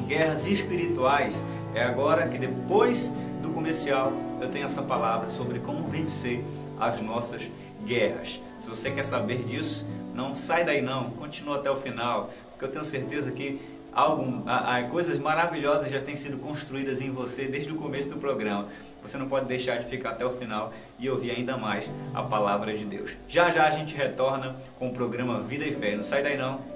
[0.07, 1.43] guerras espirituais.
[1.75, 3.11] É agora que depois
[3.41, 6.45] do comercial eu tenho essa palavra sobre como vencer
[6.79, 7.51] as nossas
[7.87, 8.39] guerras.
[8.61, 9.87] Se você quer saber disso,
[10.17, 13.61] não sai daí não, continua até o final, porque eu tenho certeza que
[13.93, 18.17] algo, a, a, coisas maravilhosas já têm sido construídas em você desde o começo do
[18.17, 18.69] programa.
[19.03, 22.77] Você não pode deixar de ficar até o final e ouvir ainda mais a palavra
[22.77, 23.13] de Deus.
[23.29, 25.95] Já já a gente retorna com o programa Vida e Fé.
[25.95, 26.76] Não sai daí não.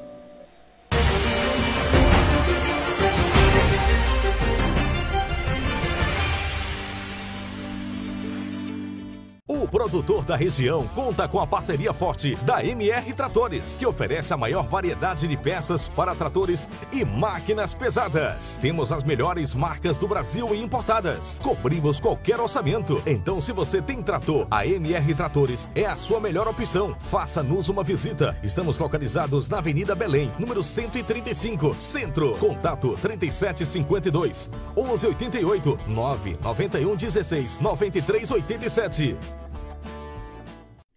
[9.71, 14.67] Produtor da região conta com a parceria forte da MR Tratores, que oferece a maior
[14.67, 18.59] variedade de peças para tratores e máquinas pesadas.
[18.61, 21.39] Temos as melhores marcas do Brasil e importadas.
[21.43, 23.01] Cobrimos qualquer orçamento.
[23.07, 26.97] Então, se você tem trator, a MR Tratores é a sua melhor opção.
[26.99, 28.37] Faça-nos uma visita.
[28.43, 32.37] Estamos localizados na Avenida Belém, número 135, Centro.
[32.39, 39.17] Contato 3752 1188 991 16 9387.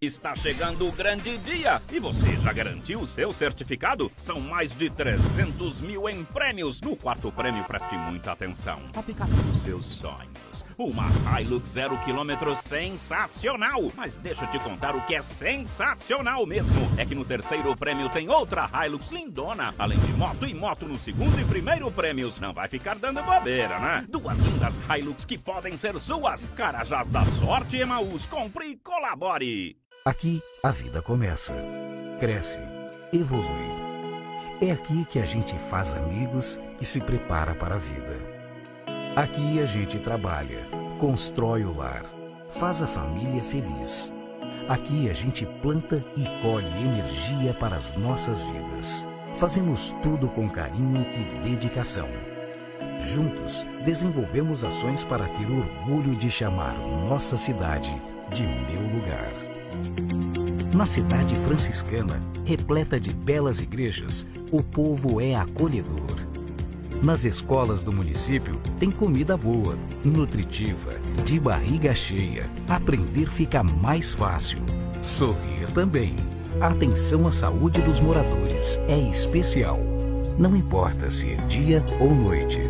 [0.04, 4.12] Está chegando o grande dia e você já garantiu o seu certificado?
[4.18, 6.82] São mais de 300 mil em prêmios.
[6.82, 8.82] No quarto prêmio, preste muita atenção.
[8.94, 10.66] A picape dos seus sonhos.
[10.78, 11.06] Uma
[11.40, 13.80] Hilux zero quilômetro sensacional.
[13.96, 16.74] Mas deixa eu te contar o que é sensacional mesmo.
[16.98, 19.74] É que no terceiro prêmio tem outra Hilux lindona.
[19.80, 22.42] Além de moto e moto no segundo e primeiro prêmios.
[22.42, 24.06] Não vai ficar dando bobeira, né?
[24.10, 26.44] Duas lindas Hilux que podem ser suas.
[26.58, 28.26] Carajás da sorte, Emaús.
[28.26, 29.83] Compre e colabore.
[30.06, 31.54] Aqui a vida começa,
[32.20, 32.62] cresce,
[33.14, 33.72] evolui.
[34.62, 38.20] É aqui que a gente faz amigos e se prepara para a vida.
[39.16, 40.68] Aqui a gente trabalha,
[41.00, 42.04] constrói o lar,
[42.50, 44.14] faz a família feliz.
[44.68, 49.08] Aqui a gente planta e colhe energia para as nossas vidas.
[49.36, 52.10] Fazemos tudo com carinho e dedicação.
[53.00, 56.78] Juntos, desenvolvemos ações para ter orgulho de chamar
[57.08, 57.90] nossa cidade
[58.34, 59.53] de meu lugar.
[60.74, 66.18] Na cidade franciscana, repleta de belas igrejas, o povo é acolhedor.
[67.04, 72.50] Nas escolas do município, tem comida boa, nutritiva, de barriga cheia.
[72.68, 74.60] Aprender fica mais fácil.
[75.02, 76.16] Sorrir também.
[76.62, 79.80] A atenção à saúde dos moradores é especial.
[80.40, 82.62] Não importa se é dia ou noite.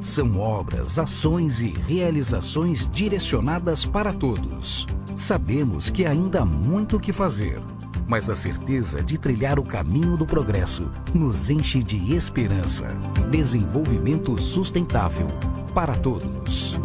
[0.00, 4.86] São obras, ações e realizações direcionadas para todos.
[5.16, 7.60] Sabemos que ainda há muito o que fazer,
[8.06, 12.86] mas a certeza de trilhar o caminho do progresso nos enche de esperança.
[13.30, 15.28] Desenvolvimento sustentável
[15.72, 16.78] para todos.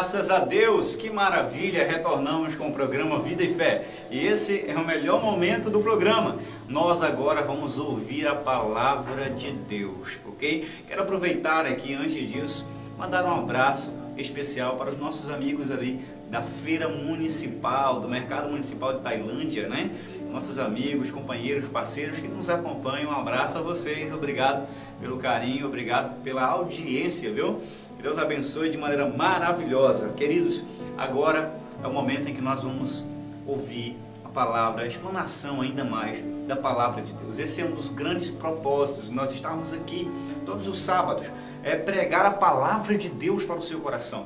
[0.00, 1.86] Graças a Deus, que maravilha!
[1.86, 3.86] Retornamos com o programa Vida e Fé.
[4.10, 6.38] E esse é o melhor momento do programa.
[6.66, 10.66] Nós agora vamos ouvir a palavra de Deus, ok?
[10.88, 16.40] Quero aproveitar aqui, antes disso, mandar um abraço especial para os nossos amigos ali da
[16.40, 19.90] Feira Municipal, do Mercado Municipal de Tailândia, né?
[20.30, 23.10] Nossos amigos, companheiros, parceiros que nos acompanham.
[23.10, 24.66] Um abraço a vocês, obrigado
[24.98, 27.60] pelo carinho, obrigado pela audiência, viu?
[28.00, 30.08] Que Deus abençoe de maneira maravilhosa.
[30.16, 30.62] Queridos,
[30.96, 33.04] agora é o momento em que nós vamos
[33.46, 33.94] ouvir
[34.24, 37.38] a palavra, a explanação ainda mais da palavra de Deus.
[37.38, 39.10] Esse é um dos grandes propósitos.
[39.10, 40.10] Nós estamos aqui
[40.46, 41.30] todos os sábados,
[41.62, 44.24] é pregar a palavra de Deus para o seu coração.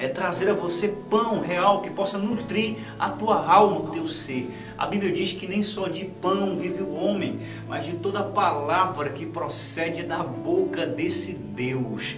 [0.00, 4.50] É trazer a você pão real que possa nutrir a tua alma, o teu ser.
[4.76, 7.38] A Bíblia diz que nem só de pão vive o homem,
[7.68, 12.16] mas de toda palavra que procede da boca desse Deus.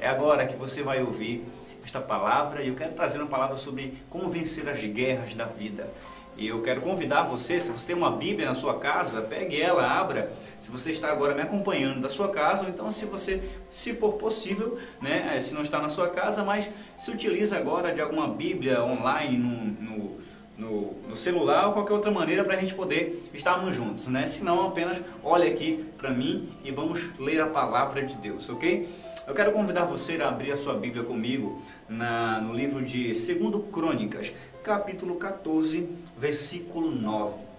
[0.00, 1.44] É agora que você vai ouvir
[1.84, 5.92] esta palavra e eu quero trazer uma palavra sobre como vencer as guerras da vida.
[6.38, 9.86] E eu quero convidar você, se você tem uma Bíblia na sua casa, pegue ela,
[9.86, 10.32] abra.
[10.58, 14.14] Se você está agora me acompanhando da sua casa, ou então se você, se for
[14.14, 18.82] possível, né, se não está na sua casa, mas se utiliza agora de alguma Bíblia
[18.82, 20.20] online no, no,
[20.56, 24.26] no, no celular ou qualquer outra maneira para a gente poder estarmos juntos, né?
[24.26, 28.88] Se não, apenas olhe aqui para mim e vamos ler a palavra de Deus, ok?
[29.26, 33.70] Eu quero convidar você a abrir a sua Bíblia comigo na, no livro de 2
[33.70, 34.32] Crônicas,
[34.64, 37.50] capítulo 14, versículo 9.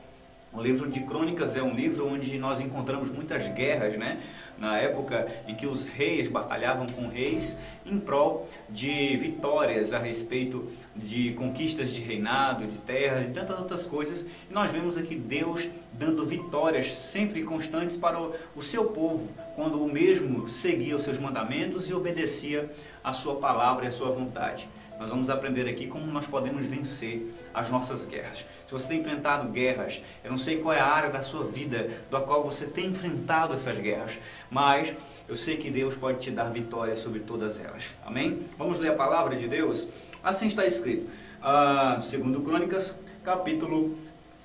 [0.54, 4.22] O livro de Crônicas é um livro onde nós encontramos muitas guerras, né?
[4.58, 10.68] Na época em que os reis batalhavam com reis em prol de vitórias a respeito
[10.94, 14.28] de conquistas de reinado, de terras e tantas outras coisas.
[14.50, 19.30] E nós vemos aqui Deus dando vitórias sempre constantes para o, o seu povo,
[19.62, 22.68] quando o mesmo seguia os seus mandamentos e obedecia
[23.04, 24.68] a sua palavra e a sua vontade.
[25.00, 28.44] Nós vamos aprender aqui como nós podemos vencer as nossas guerras.
[28.66, 31.92] Se você tem enfrentado guerras, eu não sei qual é a área da sua vida
[32.10, 34.18] da qual você tem enfrentado essas guerras,
[34.50, 34.96] mas
[35.30, 37.94] eu sei que Deus pode te dar vitória sobre todas elas.
[38.04, 38.48] Amém?
[38.58, 39.88] Vamos ler a palavra de Deus?
[40.24, 41.08] Assim está escrito.
[41.40, 43.96] Ah, segundo Crônicas, capítulo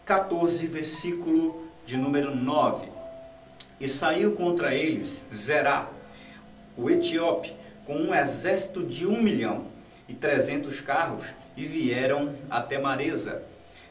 [0.04, 2.95] 14, versículo de número 9.
[3.80, 5.88] E saiu contra eles Zerá,
[6.76, 7.52] o etíope,
[7.84, 9.66] com um exército de um milhão
[10.08, 13.42] e trezentos carros e vieram até Maresa.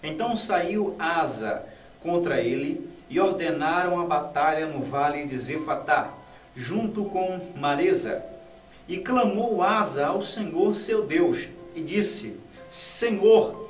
[0.03, 1.63] Então saiu Asa
[2.01, 6.11] contra ele e ordenaram a batalha no vale de Zefatá,
[6.55, 8.23] junto com Maresa.
[8.87, 12.37] E clamou Asa ao Senhor seu Deus e disse:
[12.69, 13.64] Senhor,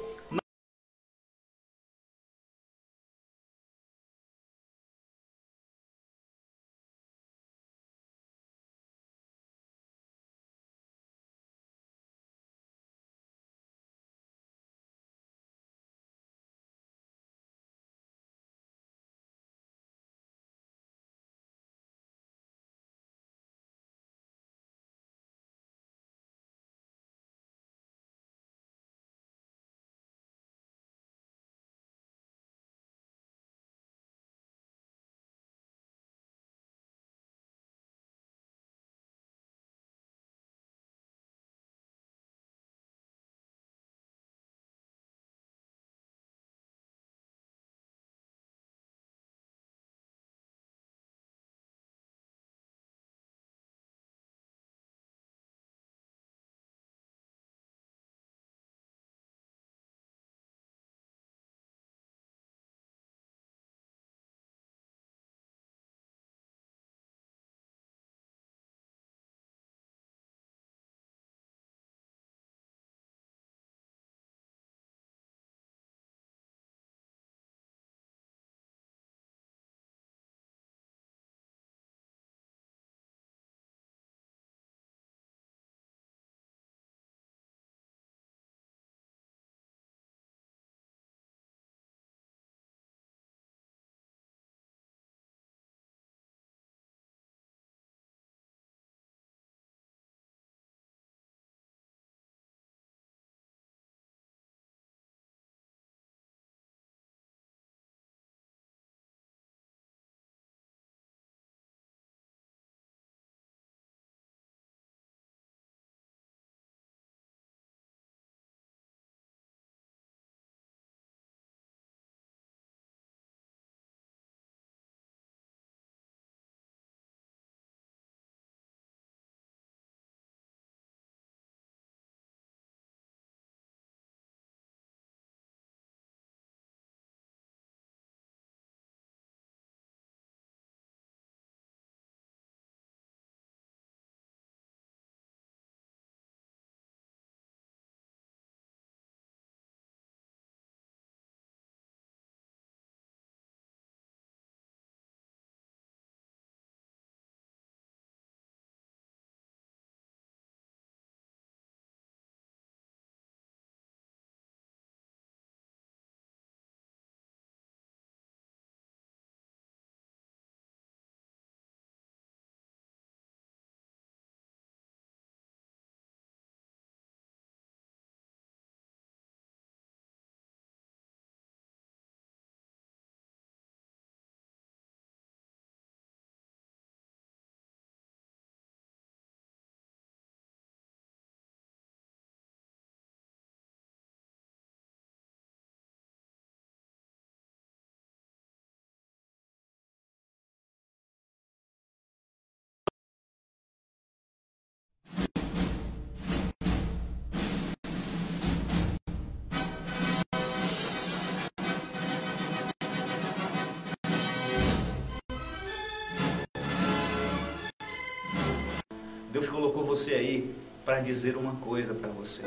[219.36, 220.56] Deus colocou você aí
[220.86, 222.42] para dizer uma coisa para você.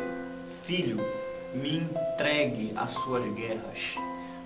[0.63, 0.99] Filho,
[1.53, 3.97] me entregue as suas guerras,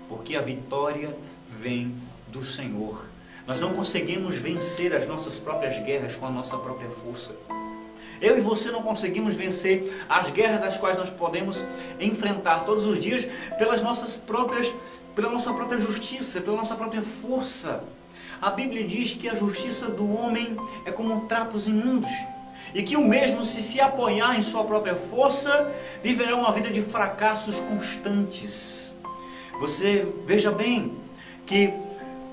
[0.09, 1.17] porque a vitória
[1.49, 1.95] vem
[2.27, 3.07] do Senhor.
[3.47, 7.33] Nós não conseguimos vencer as nossas próprias guerras com a nossa própria força.
[8.21, 11.65] Eu e você não conseguimos vencer as guerras das quais nós podemos
[12.01, 13.25] enfrentar todos os dias
[13.57, 14.75] pelas nossas próprias,
[15.15, 17.85] pela nossa própria justiça, pela nossa própria força.
[18.41, 22.11] A Bíblia diz que a justiça do homem é como trapos imundos
[22.75, 25.71] e que o mesmo, se se apoiar em sua própria força,
[26.03, 28.93] viverá uma vida de fracassos constantes.
[29.61, 30.97] Você veja bem
[31.47, 31.73] que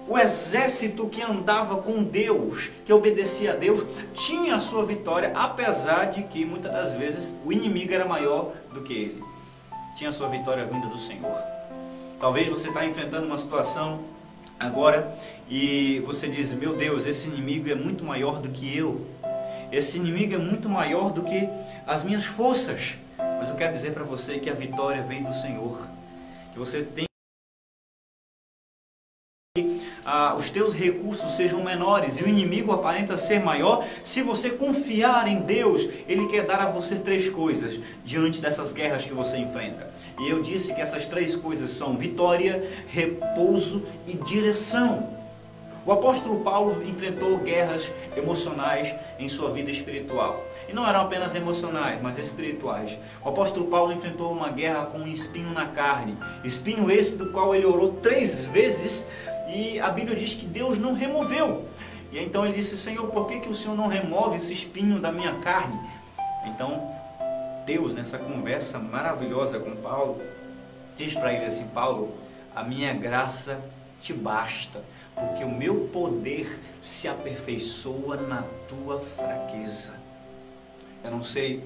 [0.08, 6.06] o exército que andava com Deus, que obedecia a Deus, tinha a sua vitória, apesar
[6.06, 9.24] de que muitas das vezes o inimigo era maior do que ele.
[9.96, 11.38] Tinha a sua vitória vinda do Senhor.
[12.20, 14.00] Talvez você está enfrentando uma situação
[14.60, 15.16] agora
[15.50, 19.08] e você diz: Meu Deus, esse inimigo é muito maior do que eu.
[19.72, 21.48] Esse inimigo é muito maior do que
[21.88, 22.98] as minhas forças.
[23.18, 25.88] Mas eu quero dizer para você que a vitória vem do Senhor.
[26.54, 27.09] Que você tem
[30.12, 35.28] ah, os teus recursos sejam menores e o inimigo aparenta ser maior, se você confiar
[35.28, 39.92] em Deus, Ele quer dar a você três coisas diante dessas guerras que você enfrenta.
[40.20, 45.20] E eu disse que essas três coisas são vitória, repouso e direção.
[45.86, 50.44] O apóstolo Paulo enfrentou guerras emocionais em sua vida espiritual.
[50.68, 52.98] E não eram apenas emocionais, mas espirituais.
[53.24, 56.18] O apóstolo Paulo enfrentou uma guerra com um espinho na carne.
[56.44, 59.08] Espinho esse do qual ele orou três vezes
[59.50, 61.66] e a Bíblia diz que Deus não removeu.
[62.12, 65.12] E então ele disse: Senhor, por que, que o Senhor não remove esse espinho da
[65.12, 65.80] minha carne?
[66.46, 66.92] Então,
[67.66, 70.22] Deus, nessa conversa maravilhosa com Paulo,
[70.96, 72.16] diz para ele assim: Paulo,
[72.56, 73.60] a minha graça
[74.00, 74.82] te basta,
[75.14, 79.94] porque o meu poder se aperfeiçoa na tua fraqueza.
[81.04, 81.64] Eu não sei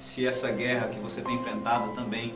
[0.00, 2.34] se essa guerra que você tem enfrentado também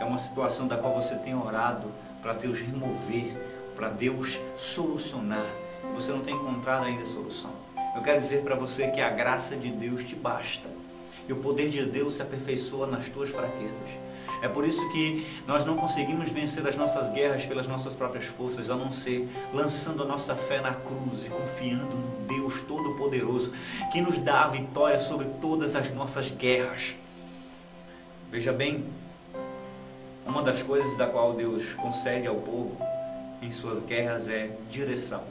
[0.00, 1.88] é uma situação da qual você tem orado
[2.20, 3.36] para Deus remover
[3.74, 5.46] para Deus solucionar.
[5.94, 7.50] Você não tem encontrado ainda a solução.
[7.94, 10.68] Eu quero dizer para você que a graça de Deus te basta.
[11.28, 13.90] E o poder de Deus se aperfeiçoa nas tuas fraquezas.
[14.40, 18.70] É por isso que nós não conseguimos vencer as nossas guerras pelas nossas próprias forças,
[18.70, 23.52] a não ser lançando a nossa fé na cruz e confiando no Deus Todo-Poderoso,
[23.92, 26.96] que nos dá a vitória sobre todas as nossas guerras.
[28.32, 28.84] Veja bem,
[30.26, 32.76] uma das coisas da qual Deus concede ao povo
[33.42, 35.22] em suas guerras é direção.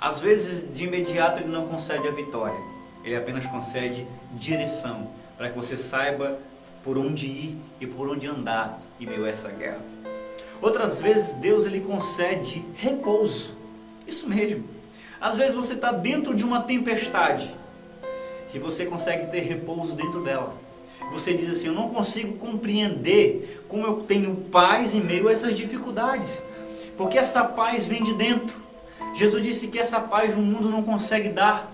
[0.00, 2.58] Às vezes, de imediato, ele não concede a vitória,
[3.04, 6.38] ele apenas concede direção, para que você saiba
[6.82, 9.80] por onde ir e por onde andar em meio a essa guerra.
[10.60, 13.56] Outras vezes, Deus ele concede repouso.
[14.06, 14.64] Isso mesmo.
[15.20, 17.54] Às vezes você está dentro de uma tempestade
[18.52, 20.54] e você consegue ter repouso dentro dela.
[21.12, 25.56] Você diz assim: Eu não consigo compreender como eu tenho paz em meio a essas
[25.56, 26.44] dificuldades.
[26.96, 28.60] Porque essa paz vem de dentro.
[29.14, 31.70] Jesus disse que essa paz o mundo não consegue dar.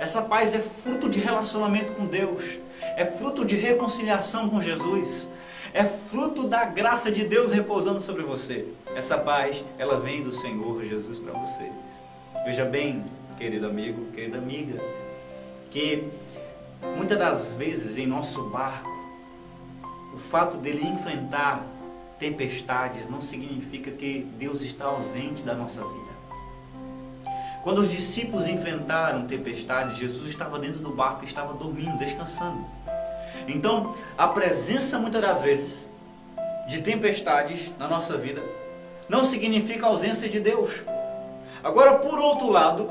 [0.00, 2.58] Essa paz é fruto de relacionamento com Deus,
[2.96, 5.30] é fruto de reconciliação com Jesus,
[5.72, 8.66] é fruto da graça de Deus repousando sobre você.
[8.96, 11.70] Essa paz, ela vem do Senhor Jesus para você.
[12.44, 13.04] Veja bem,
[13.38, 14.82] querido amigo, querida amiga,
[15.70, 16.08] que
[16.96, 18.90] muitas das vezes em nosso barco,
[20.12, 21.64] o fato dele enfrentar
[22.22, 26.12] tempestades não significa que Deus está ausente da nossa vida.
[27.64, 32.64] Quando os discípulos enfrentaram tempestades, Jesus estava dentro do barco estava dormindo, descansando.
[33.48, 35.90] Então, a presença muitas das vezes
[36.68, 38.40] de tempestades na nossa vida
[39.08, 40.84] não significa ausência de Deus.
[41.64, 42.88] Agora, por outro lado,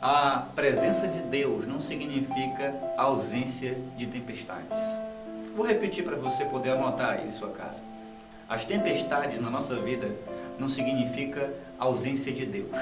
[0.00, 5.02] a presença de Deus não significa ausência de tempestades.
[5.54, 7.95] Vou repetir para você poder anotar aí em sua casa.
[8.48, 10.14] As tempestades na nossa vida
[10.56, 12.76] não significa ausência de Deus.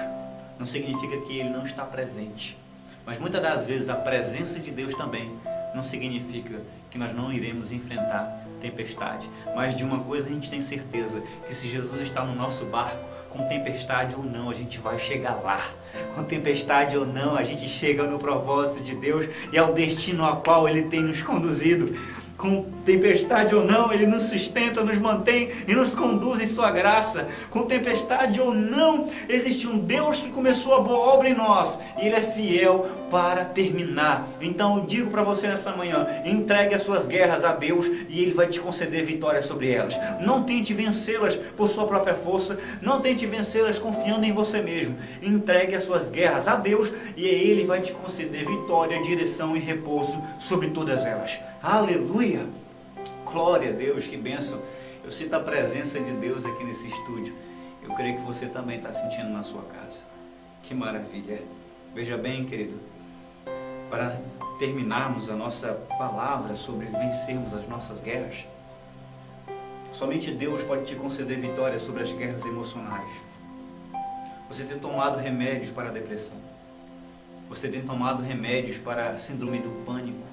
[0.59, 2.59] Não significa que Ele não está presente.
[3.07, 5.35] Mas muitas das vezes a presença de Deus também
[5.75, 6.61] não significa
[6.91, 9.29] que nós não iremos enfrentar tempestade.
[9.57, 13.03] Mas de uma coisa a gente tem certeza, que se Jesus está no nosso barco,
[13.31, 15.67] com tempestade ou não, a gente vai chegar lá.
[16.15, 20.43] Com tempestade ou não, a gente chega no propósito de Deus e ao destino ao
[20.43, 21.99] qual Ele tem nos conduzido.
[22.37, 27.29] Com tempestade ou não, Ele nos sustenta, nos mantém e nos conduz em Sua graça.
[27.51, 32.07] Com tempestade ou não, existe um Deus que começou a boa obra em nós e
[32.07, 34.29] Ele é fiel para terminar.
[34.41, 38.33] Então eu digo para você nessa manhã: entregue as suas guerras a Deus e Ele
[38.33, 39.95] vai te conceder vitória sobre elas.
[40.21, 44.97] Não tente vencê-las por sua própria força, não tente vencê-las confiando em você mesmo.
[45.23, 50.21] Entregue as suas guerras a Deus e Ele vai te conceder vitória, direção e repouso
[50.37, 51.39] sobre todas elas.
[51.63, 52.45] Aleluia!
[53.25, 54.61] Glória a Deus, que bênção.
[55.05, 57.33] Eu sinto a presença de Deus aqui nesse estúdio.
[57.81, 60.01] Eu creio que você também está sentindo na sua casa.
[60.65, 61.43] Que maravilha.
[61.95, 62.75] Veja bem, querido,
[63.91, 64.21] para
[64.59, 68.47] terminarmos a nossa palavra sobre vencermos as nossas guerras,
[69.93, 73.11] somente Deus pode te conceder vitória sobre as guerras emocionais.
[74.49, 76.37] Você tem tomado remédios para a depressão.
[77.49, 80.25] Você tem tomado remédios para a síndrome do pânico.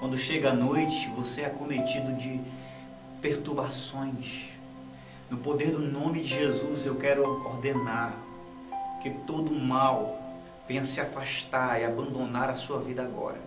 [0.00, 2.40] Quando chega a noite, você é acometido de
[3.20, 4.50] perturbações.
[5.30, 8.14] No poder do nome de Jesus, eu quero ordenar
[9.02, 10.17] que todo mal
[10.68, 13.40] venha se afastar e abandonar a sua vida agora.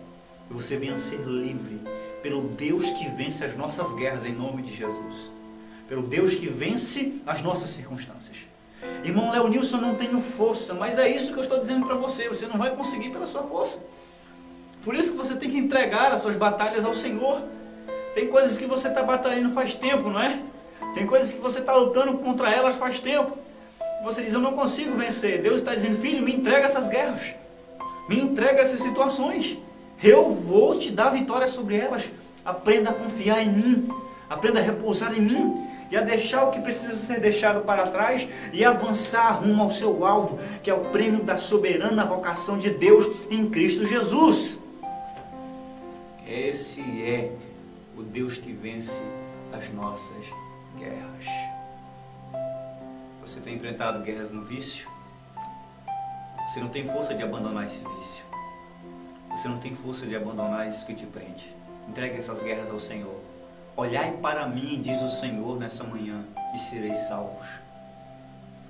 [0.50, 1.80] E você venha ser livre
[2.20, 5.30] pelo Deus que vence as nossas guerras em nome de Jesus.
[5.88, 8.38] Pelo Deus que vence as nossas circunstâncias.
[9.04, 12.28] Irmão Léo Nilson, não tenho força, mas é isso que eu estou dizendo para você.
[12.28, 13.86] Você não vai conseguir pela sua força.
[14.82, 17.42] Por isso que você tem que entregar as suas batalhas ao Senhor.
[18.14, 20.42] Tem coisas que você está batalhando faz tempo, não é?
[20.92, 23.38] Tem coisas que você está lutando contra elas faz tempo.
[24.02, 25.40] Você diz, eu não consigo vencer.
[25.40, 27.34] Deus está dizendo, filho, me entrega essas guerras.
[28.08, 29.56] Me entrega essas situações.
[30.02, 32.10] Eu vou te dar vitória sobre elas.
[32.44, 33.88] Aprenda a confiar em mim.
[34.28, 35.66] Aprenda a repousar em mim.
[35.88, 40.04] E a deixar o que precisa ser deixado para trás e avançar rumo ao seu
[40.06, 44.58] alvo, que é o prêmio da soberana vocação de Deus em Cristo Jesus.
[46.26, 47.30] Esse é
[47.96, 49.02] o Deus que vence
[49.52, 50.24] as nossas
[50.78, 51.51] guerras.
[53.22, 54.90] Você tem enfrentado guerras no vício?
[56.48, 58.26] Você não tem força de abandonar esse vício.
[59.30, 61.54] Você não tem força de abandonar isso que te prende.
[61.88, 63.14] Entregue essas guerras ao Senhor.
[63.76, 67.46] Olhai para mim, diz o Senhor nessa manhã, e sereis salvos.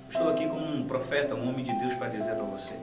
[0.07, 2.77] Estou aqui como um profeta, um homem de Deus para dizer para você.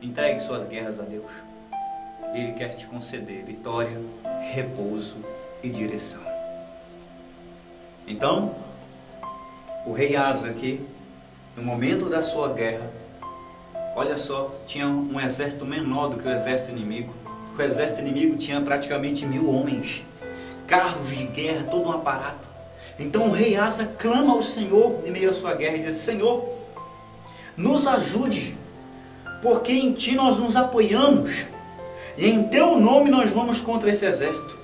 [0.00, 1.30] Entregue suas guerras a Deus.
[2.32, 4.00] Ele quer te conceder vitória,
[4.54, 5.18] repouso
[5.60, 6.22] e direção.
[8.06, 8.54] Então,
[9.84, 10.80] o rei Asa aqui,
[11.56, 12.90] no momento da sua guerra,
[13.96, 17.12] olha só, tinha um exército menor do que o exército inimigo.
[17.56, 20.04] O exército inimigo tinha praticamente mil homens,
[20.66, 22.48] carros de guerra, todo um aparato.
[22.98, 26.48] Então o rei Asa clama ao Senhor em meio à sua guerra e diz: Senhor,
[27.56, 28.56] nos ajude,
[29.42, 31.46] porque em Ti nós nos apoiamos
[32.16, 34.61] e em Teu nome nós vamos contra esse exército.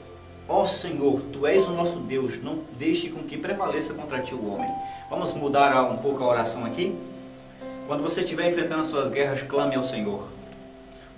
[0.48, 4.50] Ó Senhor, Tu és o nosso Deus, não deixe com que prevaleça contra Ti o
[4.50, 4.70] homem.
[5.10, 6.96] Vamos mudar um pouco a oração aqui?
[7.86, 10.30] Quando você estiver enfrentando as suas guerras, clame ao Senhor.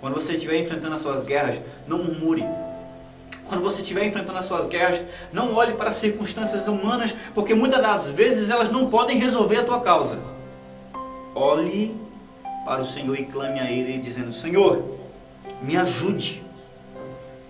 [0.01, 2.43] Quando você estiver enfrentando as suas guerras, não murmure.
[3.47, 5.01] Quando você estiver enfrentando as suas guerras,
[5.31, 9.63] não olhe para as circunstâncias humanas, porque muitas das vezes elas não podem resolver a
[9.63, 10.19] tua causa.
[11.35, 11.95] Olhe
[12.65, 14.83] para o Senhor e clame a Ele, dizendo: Senhor,
[15.61, 16.43] me ajude,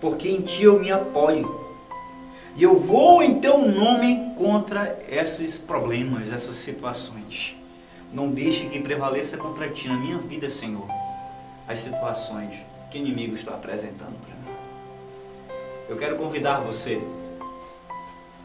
[0.00, 1.61] porque em Ti eu me apoio.
[2.54, 7.56] E eu vou em Teu nome contra esses problemas, essas situações.
[8.12, 10.86] Não deixe que prevaleça contra Ti na minha vida, Senhor,
[11.66, 12.54] as situações
[12.90, 14.58] que o inimigo está apresentando para mim.
[15.88, 17.00] Eu quero convidar você,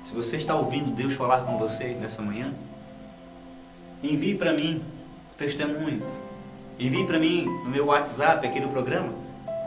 [0.03, 2.53] se você está ouvindo Deus falar com você nessa manhã,
[4.01, 4.81] envie para mim
[5.33, 6.01] o testemunho.
[6.79, 9.11] Envie para mim no meu WhatsApp aqui do programa.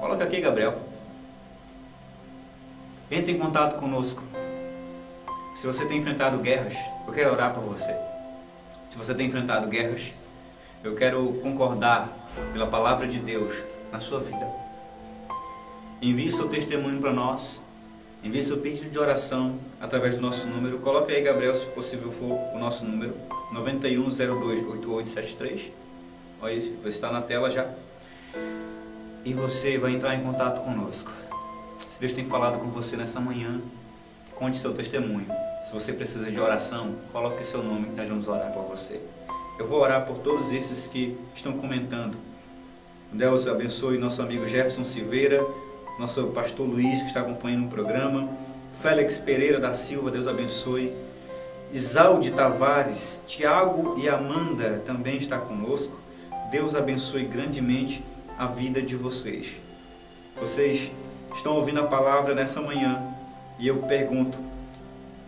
[0.01, 0.90] Coloca aqui, Gabriel.
[3.11, 4.23] Entre em contato conosco.
[5.57, 7.93] Se você tem enfrentado guerras, eu quero orar por você.
[8.89, 10.13] Se você tem enfrentado guerras,
[10.85, 12.17] eu quero concordar
[12.53, 14.49] pela palavra de Deus na sua vida.
[16.01, 17.61] Envie seu testemunho para nós.
[18.23, 20.79] Envie seu pedido de oração através do nosso número.
[20.79, 23.17] Coloque aí, Gabriel, se possível for o nosso número.
[23.53, 25.73] 91028873.
[26.41, 27.69] Olha você está na tela já.
[29.25, 31.11] E você vai entrar em contato conosco.
[31.91, 33.61] Se Deus tem falado com você nessa manhã,
[34.35, 35.27] conte seu testemunho.
[35.65, 39.01] Se você precisa de oração, coloque seu nome que nós vamos orar por você.
[39.59, 42.17] Eu vou orar por todos esses que estão comentando.
[43.13, 45.45] Deus abençoe nosso amigo Jefferson Silveira,
[45.99, 48.29] nosso pastor Luiz que está acompanhando o programa,
[48.73, 50.95] Félix Pereira da Silva, Deus abençoe.
[51.73, 55.97] Isalde Tavares, Tiago e Amanda também está conosco.
[56.51, 58.03] Deus abençoe grandemente
[58.39, 59.53] a vida de vocês.
[60.41, 60.91] Vocês
[61.35, 63.03] estão ouvindo a palavra nessa manhã
[63.59, 64.39] E eu pergunto: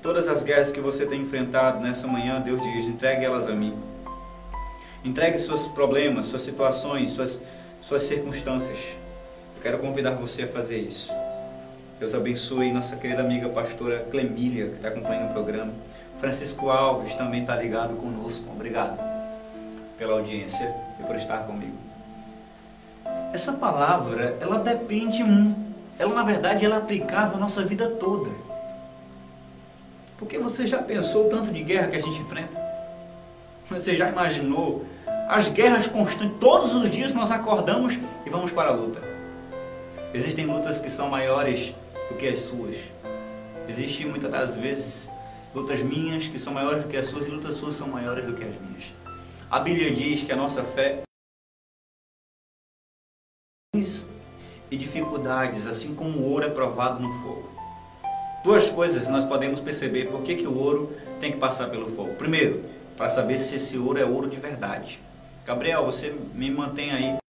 [0.01, 3.77] todas as guerras que você tem enfrentado nessa manhã, Deus diz: entregue elas a mim.
[5.05, 7.41] Entregue seus problemas, suas situações, suas,
[7.81, 8.79] suas circunstâncias.
[9.57, 11.13] Eu quero convidar você a fazer isso.
[11.99, 15.73] Deus abençoe nossa querida amiga pastora Clemília, que está acompanhando o programa.
[16.19, 18.45] Francisco Alves também está ligado conosco.
[18.51, 18.99] Obrigado
[19.99, 21.77] pela audiência e por estar comigo.
[23.33, 25.23] Essa palavra, ela depende,
[25.99, 28.31] ela na verdade ela é aplicável à nossa vida toda.
[30.19, 32.57] Porque você já pensou o tanto de guerra que a gente enfrenta?
[33.69, 34.87] Você já imaginou
[35.29, 36.37] as guerras constantes?
[36.39, 39.01] Todos os dias nós acordamos e vamos para a luta.
[40.15, 41.75] Existem lutas que são maiores
[42.09, 42.77] do que as suas.
[43.69, 45.11] Existem muitas das vezes
[45.55, 48.33] lutas minhas que são maiores do que as suas e lutas suas são maiores do
[48.33, 48.85] que as minhas.
[49.51, 51.03] A Bíblia diz que a nossa fé
[54.73, 57.47] e dificuldades, assim como o ouro é provado no fogo.
[58.43, 62.15] Duas coisas nós podemos perceber por que, que o ouro tem que passar pelo fogo.
[62.15, 62.65] Primeiro,
[62.97, 64.99] para saber se esse ouro é ouro de verdade.
[65.45, 67.22] Gabriel, você me mantém aí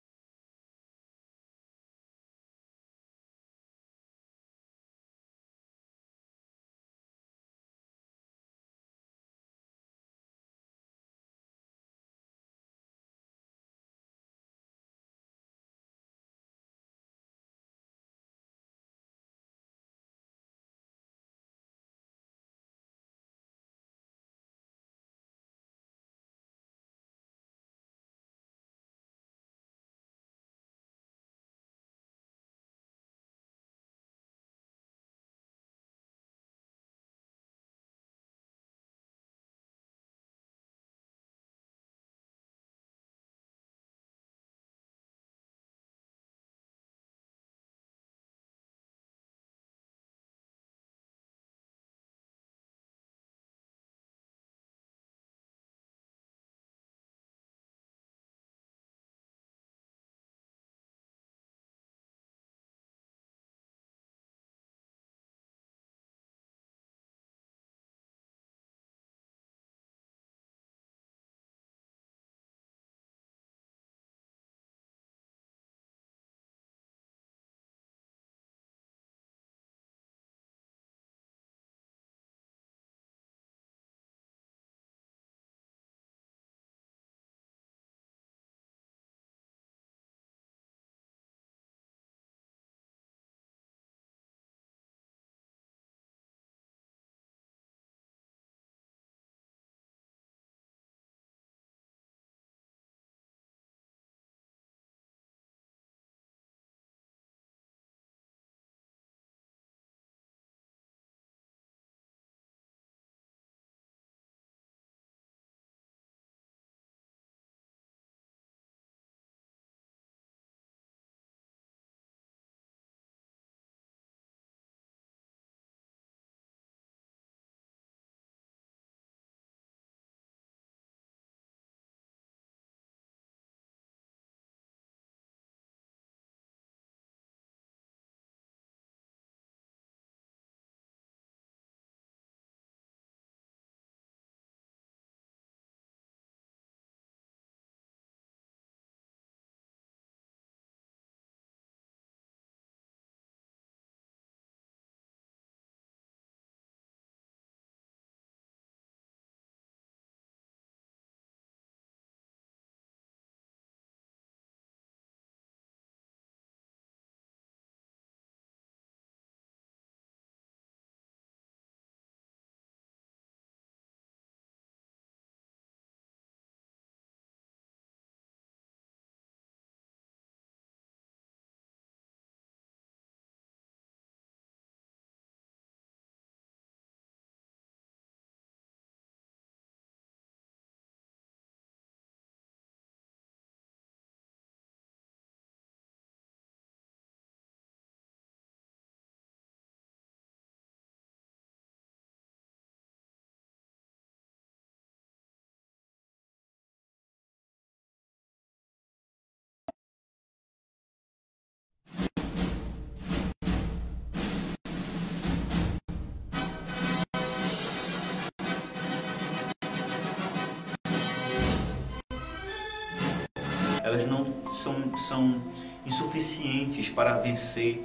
[223.93, 225.43] elas não são, são
[225.84, 227.84] insuficientes para vencer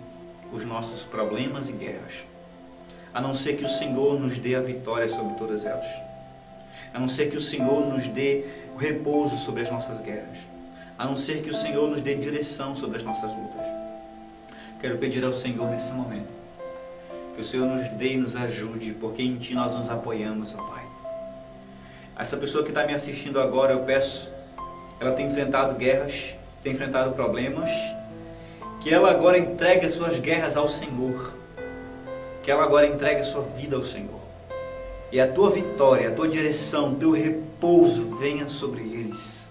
[0.54, 2.14] os nossos problemas e guerras.
[3.14, 5.88] a não ser que o Senhor nos dê a vitória sobre todas elas.
[6.94, 8.46] A não ser que o Senhor nos dê
[8.76, 10.38] o repouso sobre as nossas guerras.
[10.98, 13.66] A não ser que o Senhor nos dê direção sobre as nossas lutas.
[14.80, 16.38] Quero pedir ao Senhor nesse momento
[17.38, 20.64] que o Senhor nos dê e nos ajude, porque em Ti nós nos apoiamos, ó
[20.64, 20.84] Pai.
[22.18, 24.32] Essa pessoa que está me assistindo agora, eu peço,
[25.00, 27.70] ela tem enfrentado guerras, tem enfrentado problemas,
[28.80, 31.34] que ela agora entregue as suas guerras ao Senhor,
[32.42, 34.20] que ela agora entregue sua vida ao Senhor.
[35.12, 39.50] E a tua vitória, a tua direção, teu repouso venha sobre eles.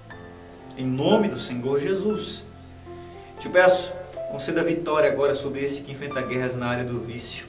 [0.77, 2.47] Em nome do Senhor Jesus.
[3.39, 3.95] Te peço,
[4.31, 7.47] conceda vitória agora sobre esse que enfrenta guerras na área do vício.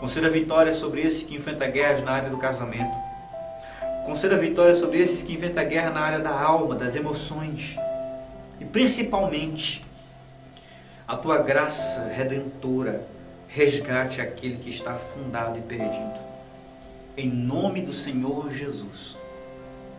[0.00, 3.07] Conceda vitória sobre esse que enfrenta guerras na área do casamento.
[4.08, 7.76] Conceda vitória sobre esses que enfrentam guerra na área da alma, das emoções.
[8.58, 9.84] E principalmente,
[11.06, 13.06] a tua graça redentora
[13.48, 16.18] resgate aquele que está afundado e perdido.
[17.18, 19.18] Em nome do Senhor Jesus,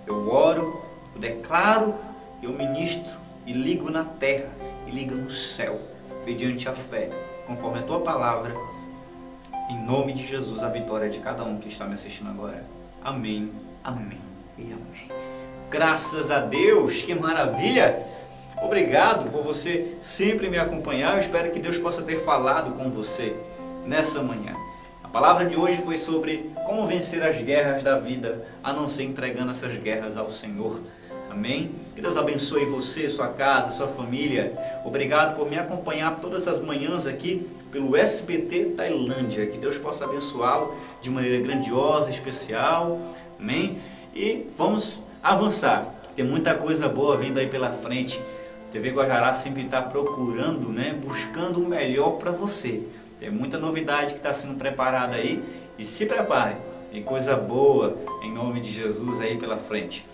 [0.08, 0.84] eu oro,
[1.14, 1.94] eu declaro,
[2.42, 4.50] eu ministro e ligo na terra
[4.88, 5.80] e ligo no céu,
[6.26, 7.12] mediante a fé,
[7.46, 8.56] conforme a tua palavra
[9.70, 12.66] em nome de Jesus, a vitória de cada um que está me assistindo agora.
[13.04, 13.52] Amém,
[13.84, 14.22] amém
[14.58, 15.10] e amém.
[15.70, 18.06] Graças a Deus, que maravilha!
[18.62, 21.14] Obrigado por você sempre me acompanhar.
[21.14, 23.36] Eu espero que Deus possa ter falado com você
[23.86, 24.56] nessa manhã.
[25.04, 29.04] A palavra de hoje foi sobre como vencer as guerras da vida, a não ser
[29.04, 30.82] entregando essas guerras ao Senhor.
[31.32, 31.72] Amém?
[31.96, 34.54] Que Deus abençoe você, sua casa, sua família.
[34.84, 39.48] Obrigado por me acompanhar todas as manhãs aqui pelo SBT Tailândia.
[39.48, 43.00] Que Deus possa abençoá-lo de maneira grandiosa, especial.
[43.40, 43.78] Amém?
[44.14, 45.86] E vamos avançar.
[46.16, 48.22] Tem muita coisa boa vindo aí pela frente.
[48.72, 52.84] TV Guajará sempre está procurando, né, buscando o melhor para você.
[53.20, 55.44] Tem muita novidade que está sendo preparada aí
[55.78, 56.56] e se prepare.
[56.92, 60.06] Tem coisa boa em nome de Jesus aí pela frente.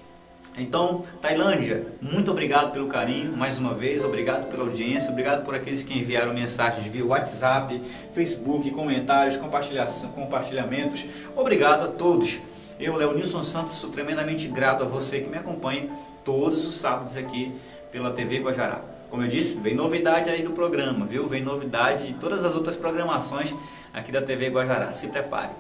[0.58, 5.84] Então, Tailândia, muito obrigado pelo carinho, mais uma vez, obrigado pela audiência, obrigado por aqueles
[5.84, 7.82] que enviaram mensagens via WhatsApp,
[8.14, 11.06] Facebook, comentários, compartilhamentos.
[11.36, 12.40] Obrigado a todos.
[12.78, 15.90] Eu, Leonilson Santos, sou tremendamente grato a você que me acompanha
[16.26, 17.56] todos os sábados aqui
[17.90, 18.82] pela TV Guajará.
[19.10, 21.26] Como eu disse, vem novidade aí do programa, viu?
[21.26, 23.56] Vem novidade de todas as outras programações
[23.94, 24.92] aqui da TV Guajará.
[24.92, 25.52] Se prepare.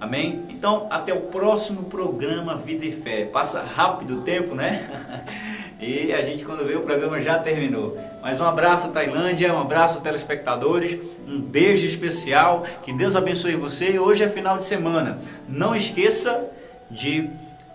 [0.00, 0.44] Amém?
[0.48, 3.26] Então, até o próximo programa Vida e Fé.
[3.26, 4.90] Passa rápido o tempo, né?
[5.78, 7.98] e a gente, quando vê, o programa já terminou.
[8.22, 10.98] Mas um abraço, Tailândia, um abraço, telespectadores,
[11.28, 13.98] um beijo especial, que Deus abençoe você.
[13.98, 15.18] Hoje é final de semana.
[15.46, 16.50] Não esqueça
[16.90, 17.28] de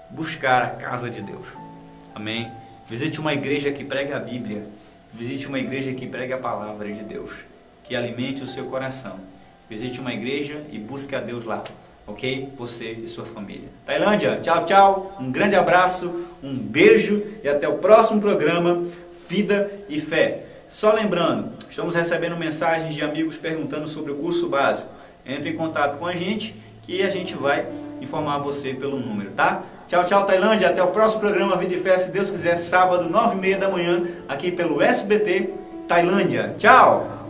[0.10, 1.45] buscar a casa de Deus.
[2.16, 2.52] Amém?
[2.88, 4.64] Visite uma igreja que prega a Bíblia.
[5.14, 7.32] Visite uma igreja que prega a palavra de Deus,
[7.84, 9.20] que alimente o seu coração.
[9.70, 11.64] Visite uma igreja e busque a Deus lá
[12.12, 12.49] ok?
[12.57, 13.70] Você e sua família.
[13.86, 15.18] Tailândia, tchau, tchau.
[15.20, 18.86] Um grande abraço, um beijo e até o próximo programa
[19.28, 20.45] Vida e Fé.
[20.68, 24.91] Só lembrando, estamos recebendo mensagens de amigos perguntando sobre o curso básico.
[25.26, 27.68] Entre em contato com a gente que a gente vai
[28.01, 29.64] informar você pelo número, tá?
[29.88, 30.70] Tchau, tchau, Tailândia.
[30.70, 33.70] Até o próximo programa Vida e Fé, se Deus quiser, sábado, nove e meia da
[33.70, 35.49] manhã, aqui pelo SBT
[35.88, 36.55] Tailândia.
[36.57, 37.20] Tchau!